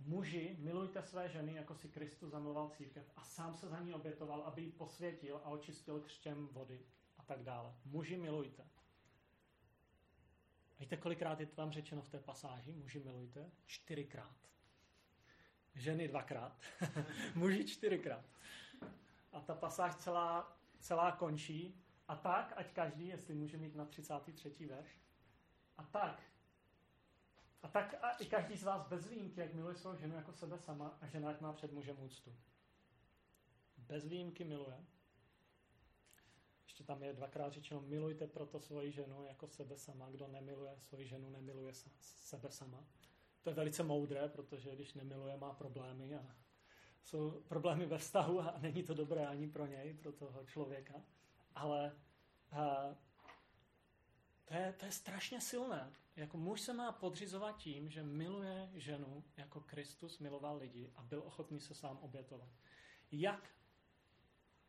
[0.00, 4.42] muži, milujte své ženy, jako si Kristus zamiloval církev a sám se za ní obětoval,
[4.42, 6.86] aby ji posvětil a očistil křtěm vody
[7.18, 7.74] a tak dále.
[7.84, 8.73] Muži, milujte.
[10.84, 12.72] Víte, kolikrát je to tam řečeno v té pasáži?
[12.72, 13.50] Muži, milujte?
[13.66, 14.36] Čtyřikrát.
[15.74, 16.60] ženy dvakrát,
[17.34, 18.24] muži čtyřikrát.
[19.32, 21.82] A ta pasáž celá, celá končí.
[22.08, 24.66] A tak, ať každý, jestli může mít na 33.
[24.66, 25.00] verš,
[25.76, 26.22] a tak,
[27.62, 30.58] a tak a i každý z vás bez výjimky, jak miluje svou ženu jako sebe
[30.58, 32.36] sama a žena, jak má před mužem úctu.
[33.78, 34.84] Bez výjimky miluje.
[36.74, 40.10] Ještě tam je dvakrát řečeno, milujte proto svoji ženu jako sebe sama.
[40.10, 42.84] Kdo nemiluje svoji ženu, nemiluje sebe sama.
[43.42, 46.36] To je velice moudré, protože když nemiluje, má problémy a
[47.02, 51.02] jsou problémy ve vztahu a není to dobré ani pro něj, pro toho člověka.
[51.54, 51.96] Ale
[52.52, 52.94] uh,
[54.44, 55.92] to, je, to je strašně silné.
[56.16, 61.22] Jako muž se má podřizovat tím, že miluje ženu, jako Kristus miloval lidi a byl
[61.26, 62.48] ochotný se sám obětovat.
[63.12, 63.50] Jak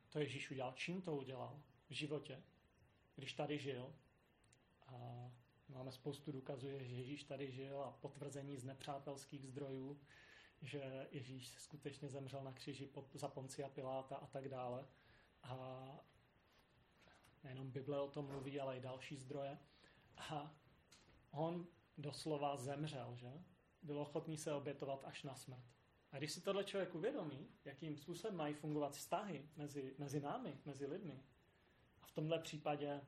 [0.09, 0.73] to Ježíš udělal?
[0.75, 2.43] Čím to udělal v životě,
[3.15, 3.95] když tady žil?
[4.87, 5.31] A
[5.69, 9.99] máme spoustu důkazů, že Ježíš tady žil a potvrzení z nepřátelských zdrojů,
[10.61, 14.87] že Ježíš skutečně zemřel na kříži za Poncia Piláta a tak dále.
[15.43, 15.85] A
[17.43, 19.59] nejenom Bible o tom mluví, ale i další zdroje.
[20.17, 20.55] A
[21.31, 21.67] on
[21.97, 23.43] doslova zemřel, že?
[23.81, 25.63] Byl ochotný se obětovat až na smrt.
[26.11, 30.85] A když si tohle člověk uvědomí, jakým způsobem mají fungovat vztahy mezi, mezi námi, mezi
[30.85, 31.23] lidmi,
[32.05, 33.01] a v tomhle případě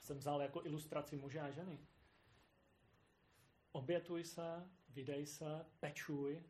[0.00, 1.78] jsem vzal jako ilustraci muže a ženy.
[3.72, 6.42] Obětuj se, vydej se, pečuj.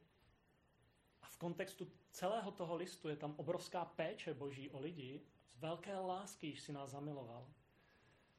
[1.23, 5.99] A v kontextu celého toho listu je tam obrovská péče boží o lidi z velké
[5.99, 7.53] lásky, již si nás zamiloval.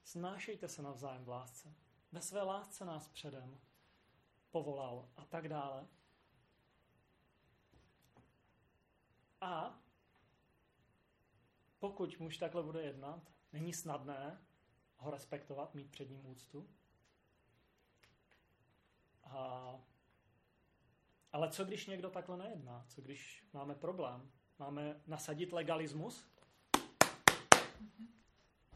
[0.03, 1.73] Snášejte se navzájem v lásce.
[2.11, 3.59] Ve své lásce nás předem
[4.51, 5.87] povolal a tak dále.
[9.41, 9.79] A
[11.81, 14.41] pokud muž takhle bude jednat, není snadné
[14.97, 16.69] ho respektovat, mít před ním úctu.
[19.23, 19.75] A,
[21.31, 22.85] ale co když někdo takhle nejedná?
[22.87, 24.31] Co když máme problém?
[24.59, 26.25] Máme nasadit legalismus?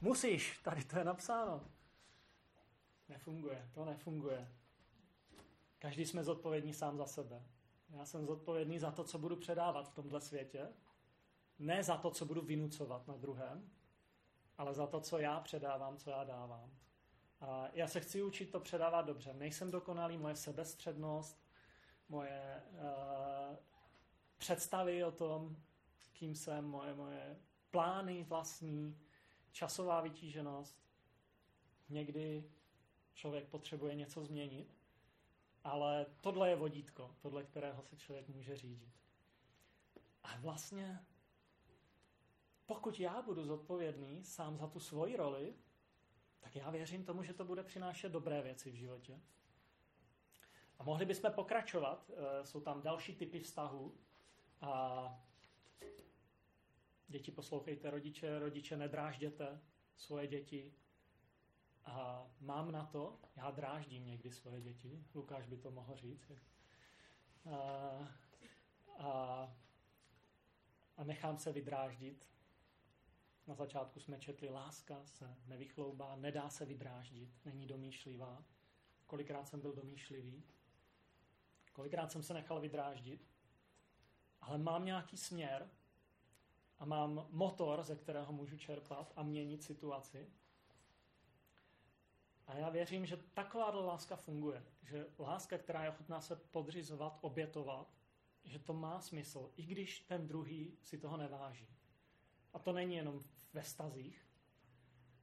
[0.02, 1.72] Musíš, tady to je napsáno.
[3.10, 4.52] Nefunguje, to nefunguje.
[5.80, 7.44] Každý jsme zodpovědní sám za sebe.
[7.90, 10.74] Já jsem zodpovědný za to, co budu předávat v tomhle světě.
[11.60, 13.70] Ne za to, co budu vynucovat na druhém,
[14.58, 16.72] ale za to, co já předávám, co já dávám.
[17.42, 19.34] A já se chci učit to předávat dobře.
[19.34, 21.46] Nejsem dokonalý, moje sebestřednost,
[22.10, 23.56] moje uh,
[24.38, 25.58] představy o tom,
[26.14, 27.40] kým jsem, moje, moje
[27.72, 29.00] plány vlastní,
[29.52, 30.78] časová vytíženost.
[31.90, 32.44] Někdy
[33.14, 34.78] člověk potřebuje něco změnit,
[35.64, 38.94] ale tohle je vodítko, podle kterého se člověk může řídit.
[40.24, 41.06] A vlastně,
[42.66, 45.56] pokud já budu zodpovědný sám za tu svoji roli,
[46.40, 49.22] tak já věřím tomu, že to bude přinášet dobré věci v životě.
[50.80, 53.98] A mohli bychom pokračovat, eh, jsou tam další typy vztahů.
[54.62, 55.26] A
[57.08, 59.62] děti poslouchejte rodiče, rodiče nedrážděte
[59.98, 60.74] svoje děti,
[61.86, 66.32] a mám na to, já dráždím někdy svoje děti, Lukáš by to mohl říct.
[67.52, 67.58] A,
[68.98, 69.10] a,
[70.98, 72.35] a nechám se vydráždit.
[73.48, 78.44] Na začátku jsme četli, láska se nevychloubá, nedá se vydráždit, není domýšlivá.
[79.06, 80.44] Kolikrát jsem byl domýšlivý,
[81.74, 83.28] kolikrát jsem se nechal vydráždit,
[84.42, 85.70] ale mám nějaký směr
[86.80, 90.28] a mám motor, ze kterého můžu čerpat a měnit situaci.
[92.48, 94.66] A já věřím, že taková láska funguje.
[94.84, 97.94] Že láska, která je ochotná se podřizovat, obětovat,
[98.44, 101.68] že to má smysl, i když ten druhý si toho neváží.
[102.54, 103.20] A to není jenom
[103.56, 104.26] ve stazích,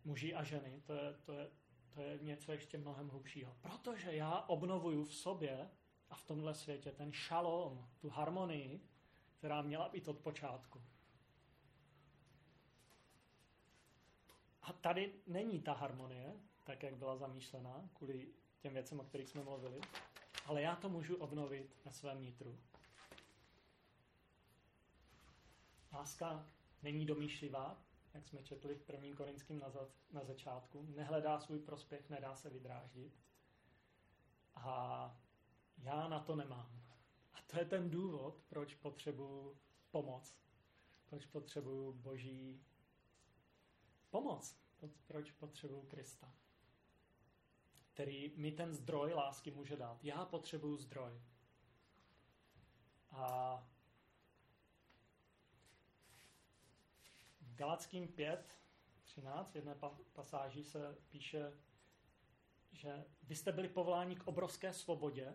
[0.05, 1.51] muži a ženy, to je, to je,
[1.95, 3.57] to je něco ještě mnohem hlubšího.
[3.61, 5.71] Protože já obnovuju v sobě
[6.11, 8.81] a v tomhle světě ten šalom, tu harmonii,
[9.39, 10.83] která měla být od počátku.
[14.63, 18.29] A tady není ta harmonie, tak, jak byla zamýšlená, kvůli
[18.61, 19.81] těm věcem, o kterých jsme mluvili,
[20.47, 22.59] ale já to můžu obnovit na svém nitru.
[25.93, 26.47] Láska
[26.83, 30.83] není domýšlivá, jak jsme četli v prvním korinském na, za, na začátku.
[30.83, 33.21] Nehledá svůj prospěch, nedá se vydráždit.
[34.55, 35.17] A
[35.79, 36.83] já na to nemám.
[37.33, 39.57] A to je ten důvod, proč potřebuji
[39.91, 40.39] pomoc.
[41.07, 42.65] Proč potřebuji boží
[44.11, 44.57] pomoc.
[45.07, 46.35] Proč potřebuji Krista
[47.93, 50.05] který mi ten zdroj lásky může dát.
[50.05, 51.21] Já potřebuju zdroj.
[53.11, 53.72] A
[57.63, 58.59] Galackým 5,
[59.05, 59.77] 13, v jedné
[60.13, 61.53] pasáži se píše,
[62.73, 65.35] že vy jste byli povoláni k obrovské svobodě,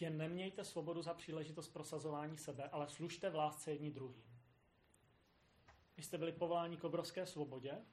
[0.00, 4.40] jen nemějte svobodu za příležitost prosazování sebe, ale služte v lásce jedni druhým.
[5.96, 7.84] Vy jste byli povoláni k obrovské svobodě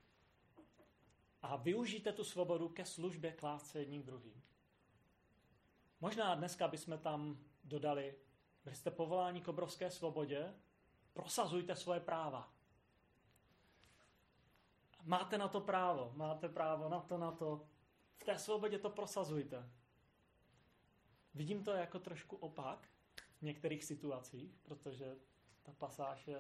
[1.42, 4.44] a využijte tu svobodu ke službě k lásce jedním druhým.
[6.02, 8.16] Možná dneska bychom tam dodali,
[8.64, 10.54] byli jste povoláni k obrovské svobodě,
[11.14, 12.57] prosazujte svoje práva.
[15.08, 17.68] Máte na to právo, máte právo na to, na to.
[18.18, 19.70] V té svobodě to prosazujte.
[21.34, 22.90] Vidím to jako trošku opak
[23.38, 25.16] v některých situacích, protože
[25.64, 26.40] ta pasáž je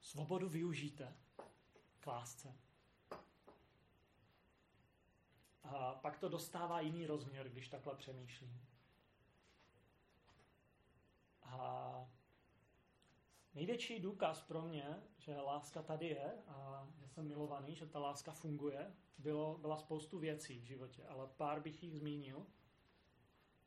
[0.00, 1.16] svobodu využijte
[2.00, 2.54] k lásce.
[5.62, 8.60] A pak to dostává jiný rozměr, když takhle přemýšlím.
[11.42, 12.19] A
[13.60, 18.32] největší důkaz pro mě, že láska tady je a že jsem milovaný, že ta láska
[18.32, 22.46] funguje, bylo, byla spoustu věcí v životě, ale pár bych jich zmínil.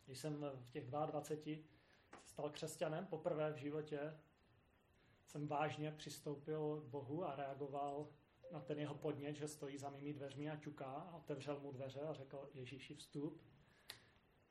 [0.06, 1.58] Když jsem v těch 22
[2.26, 4.20] stal křesťanem poprvé v životě,
[5.26, 8.08] jsem vážně přistoupil k Bohu a reagoval
[8.52, 12.02] na ten jeho podnět, že stojí za mými dveřmi a ťuká a otevřel mu dveře
[12.02, 13.42] a řekl Ježíši vstup,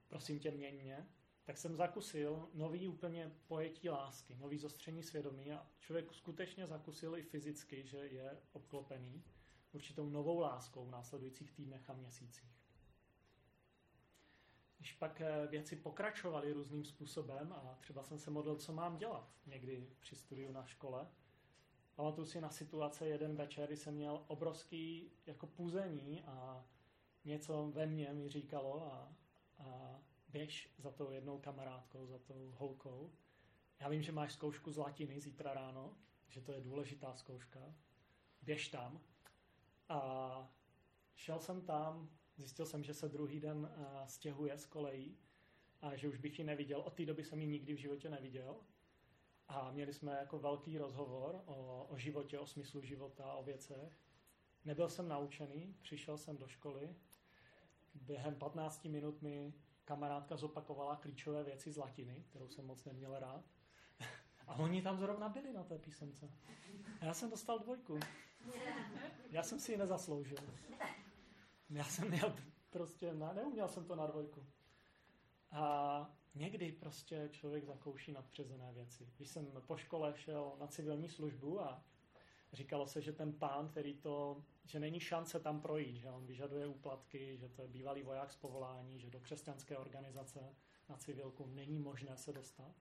[0.09, 1.09] prosím tě měň mě,
[1.45, 7.23] tak jsem zakusil nový úplně pojetí lásky, nový zostření svědomí a člověk skutečně zakusil i
[7.23, 9.23] fyzicky, že je obklopený
[9.73, 12.51] určitou novou láskou v následujících týdnech a měsících.
[14.79, 19.33] Když pak eh, věci pokračovaly různým způsobem a třeba jsem se modlil, co mám dělat
[19.47, 21.07] někdy při studiu na škole,
[21.95, 26.65] Pamatuju si na situace jeden večer, kdy jsem měl obrovský jako půzení a
[27.25, 29.13] něco ve mně mi říkalo a,
[29.59, 29.99] a
[30.33, 33.13] běž za tou jednou kamarádkou, za tou holkou.
[33.81, 35.97] Já vím, že máš zkoušku z latiny zítra ráno,
[36.29, 37.75] že to je důležitá zkouška.
[38.43, 39.01] Běž tam.
[39.89, 40.53] A
[41.15, 43.71] šel jsem tam, zjistil jsem, že se druhý den
[44.07, 45.19] stěhuje z kolejí
[45.83, 46.81] a že už bych ji neviděl.
[46.81, 48.57] Od té doby jsem ji nikdy v životě neviděl.
[49.49, 54.01] A měli jsme jako velký rozhovor o, o životě, o smyslu života, o věcech.
[54.65, 56.95] Nebyl jsem naučený, přišel jsem do školy.
[57.95, 59.53] Během 15 minut mi
[59.85, 63.45] kamarádka zopakovala klíčové věci z latiny, kterou jsem moc neměl rád.
[64.47, 66.31] A oni tam zrovna byli na té písemce.
[67.01, 68.01] A já jsem dostal dvojku.
[69.31, 70.39] Já jsem si ji nezasloužil.
[71.71, 72.37] Já jsem měl
[72.71, 74.47] prostě, neuměl jsem to na dvojku.
[75.51, 79.13] A někdy prostě člověk zakouší nadpřizené věci.
[79.17, 81.85] Když jsem po škole šel na civilní službu a
[82.53, 86.67] říkalo se, že ten pán, který to, že není šance tam projít, že on vyžaduje
[86.67, 90.57] úplatky, že to je bývalý voják z povolání, že do křesťanské organizace
[90.89, 92.75] na civilku není možné se dostat.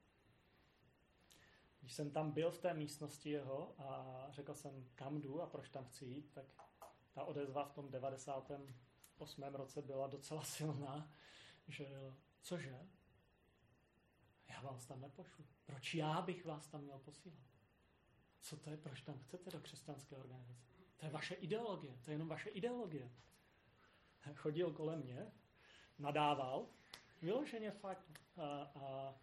[1.79, 5.69] Když jsem tam byl v té místnosti jeho a řekl jsem, kam jdu a proč
[5.69, 6.45] tam chci jít, tak
[7.11, 9.43] ta odezva v tom 98.
[9.53, 11.11] roce byla docela silná,
[11.67, 12.87] že cože,
[14.49, 15.45] já vás tam nepošlu.
[15.65, 17.39] Proč já bych vás tam měl posílat?
[18.41, 20.80] Co to je, proč tam chcete do křesťanské organizace?
[21.01, 23.11] To je vaše ideologie, to je jenom vaše ideologie.
[24.35, 25.31] Chodil kolem mě,
[25.99, 26.67] nadával,
[27.21, 28.21] vyloženě fakt.
[28.37, 29.15] A, a,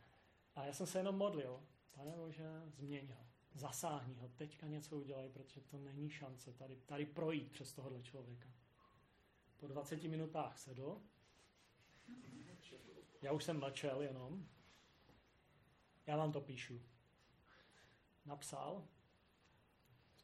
[0.55, 5.29] a já jsem se jenom modlil, pane Bože, změň ho, zasáhni ho, teďka něco udělej,
[5.29, 8.49] protože to není šance tady, tady projít přes tohohle člověka.
[9.57, 11.03] Po 20 minutách sedl,
[13.23, 14.49] já už jsem mlčel jenom,
[16.07, 16.83] já vám to píšu.
[18.25, 18.89] Napsal,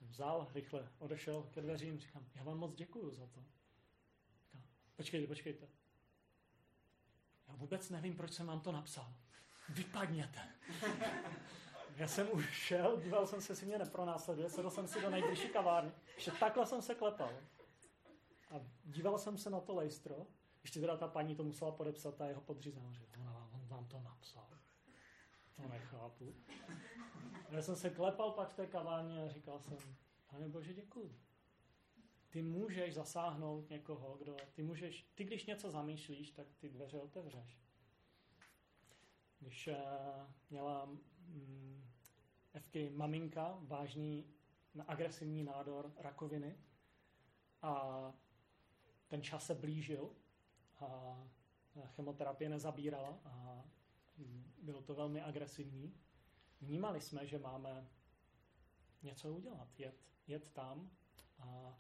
[0.09, 3.45] vzal, rychle odešel ke dveřím, říkám, já vám moc děkuju za to.
[4.97, 5.69] Počkejte, počkejte.
[7.49, 9.15] Já vůbec nevím, proč jsem vám to napsal.
[9.69, 10.41] Vypadněte.
[11.97, 15.49] Já jsem už šel, díval jsem se, jestli mě nepronásleduje, sedl jsem si do nejbližší
[15.49, 15.93] kavárny.
[16.15, 17.33] Ještě takhle jsem se klepal.
[18.51, 20.27] A díval jsem se na to lejstro.
[20.63, 22.93] Ještě teda ta paní to musela podepsat, ta jeho podřízená.
[23.21, 24.49] Ona, on vám to napsal.
[25.57, 26.35] To nechápu.
[27.51, 29.77] Já jsem se klepal pak v té kavárně a říkal jsem,
[30.27, 31.21] pane Bože, děkuji.
[32.31, 37.59] Ty můžeš zasáhnout někoho, kdo, ty můžeš, ty když něco zamýšlíš, tak ty dveře otevřeš.
[39.41, 39.75] Když uh,
[40.51, 41.85] měla mm,
[42.91, 44.35] maminka vážný
[44.89, 46.59] agresivní nádor rakoviny
[47.63, 48.13] a
[49.09, 50.11] ten čas se blížil
[50.81, 51.19] a
[51.87, 53.65] chemoterapie nezabírala a
[54.63, 55.95] bylo to velmi agresivní.
[56.61, 57.89] Vnímali jsme, že máme
[59.03, 60.91] něco udělat, jet, jet tam
[61.39, 61.79] a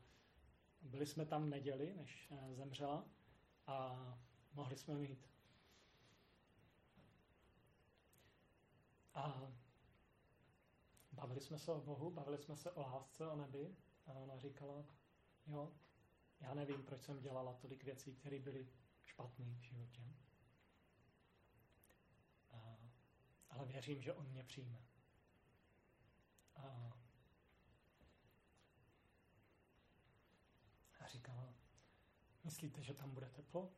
[0.80, 3.04] byli jsme tam neděli, než eh, zemřela
[3.66, 3.98] a
[4.52, 5.30] mohli jsme mít.
[9.14, 9.52] A
[11.12, 13.76] bavili jsme se o Bohu, bavili jsme se o lásce, o nebi
[14.06, 14.84] a ona říkala,
[15.46, 15.72] jo,
[16.40, 18.68] já nevím, proč jsem dělala tolik věcí, které byly
[19.04, 20.02] špatné v životě.
[23.54, 24.82] Ale věřím, že on mě přijme.
[26.56, 26.92] A,
[31.00, 31.54] a říkala,
[32.44, 33.72] myslíte, že tam bude teplo?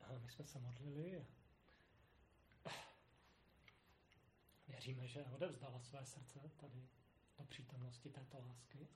[0.00, 1.26] A my jsme se modlili a
[4.68, 6.88] věříme, že odevzdala své srdce tady
[7.38, 8.88] do přítomnosti této lásky.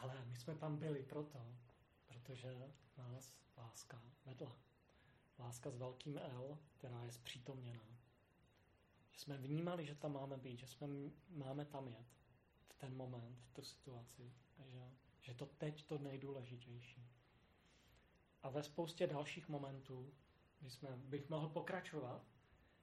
[0.00, 1.38] Ale my jsme tam byli proto,
[2.06, 4.56] protože nás láska vedla.
[5.38, 7.98] Láska s velkým L, která je zpřítomněná.
[9.12, 10.86] Že jsme vnímali, že tam máme být, že jsme
[11.28, 12.06] máme tam jet
[12.68, 14.32] v ten moment, v tu situaci.
[14.66, 14.90] Že,
[15.20, 17.06] že to teď to nejdůležitější.
[18.42, 20.14] A ve spoustě dalších momentů,
[20.60, 22.22] kdy jsme, bych mohl pokračovat,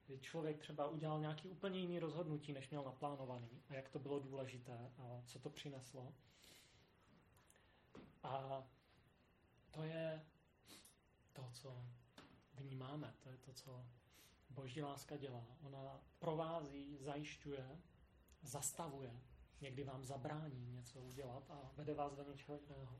[0.05, 4.19] kdy člověk třeba udělal nějaký úplně jiný rozhodnutí, než měl naplánovaný a jak to bylo
[4.19, 6.13] důležité a co to přineslo.
[8.27, 8.63] A
[9.71, 10.25] to je
[11.33, 11.85] to, co
[12.53, 13.85] vnímáme, to je to, co
[14.49, 15.45] boží láska dělá.
[15.61, 17.81] Ona provází, zajišťuje,
[18.41, 19.21] zastavuje,
[19.61, 22.99] někdy vám zabrání něco udělat a vede vás do něčeho jiného.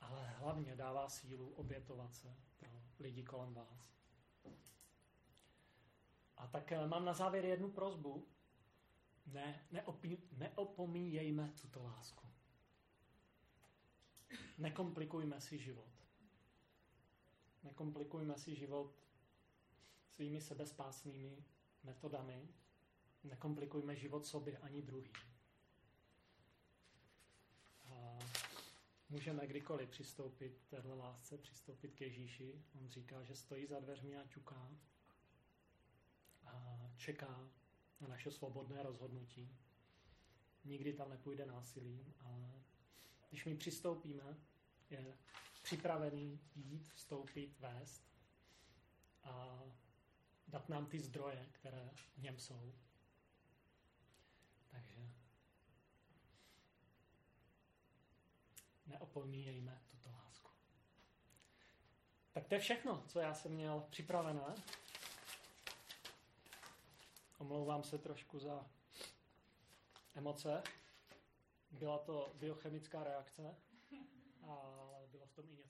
[0.00, 3.90] Ale hlavně dává sílu obětovat se pro lidi kolem vás.
[6.36, 8.26] A tak eh, mám na závěr jednu prozbu.
[9.26, 12.29] Ne, neopí, neopomíjejme tuto lásku.
[14.60, 15.88] Nekomplikujme si život.
[17.62, 18.92] Nekomplikujme si život
[20.08, 21.44] svými sebespásnými
[21.84, 22.48] metodami.
[23.24, 25.12] Nekomplikujme život sobě ani druhým.
[27.84, 28.18] A
[29.08, 32.64] můžeme kdykoliv přistoupit k téhle lásce, přistoupit k Ježíši.
[32.80, 34.70] On říká, že stojí za dveřmi a čuká
[36.44, 37.50] a čeká
[38.00, 39.56] na naše svobodné rozhodnutí.
[40.64, 42.62] Nikdy tam nepůjde násilím, ale
[43.30, 44.49] když my přistoupíme,
[44.90, 45.18] je
[45.62, 48.10] připravený jít, vstoupit, vést
[49.22, 49.62] a
[50.48, 52.74] dát nám ty zdroje, které v něm jsou.
[54.70, 55.10] Takže
[58.86, 60.50] neopomíjejme tuto lásku.
[62.32, 64.54] Tak to je všechno, co já jsem měl připravené.
[67.38, 68.66] Omlouvám se trošku za
[70.14, 70.62] emoce.
[71.70, 73.56] Byla to biochemická reakce,
[74.42, 74.79] ale
[75.42, 75.69] bylo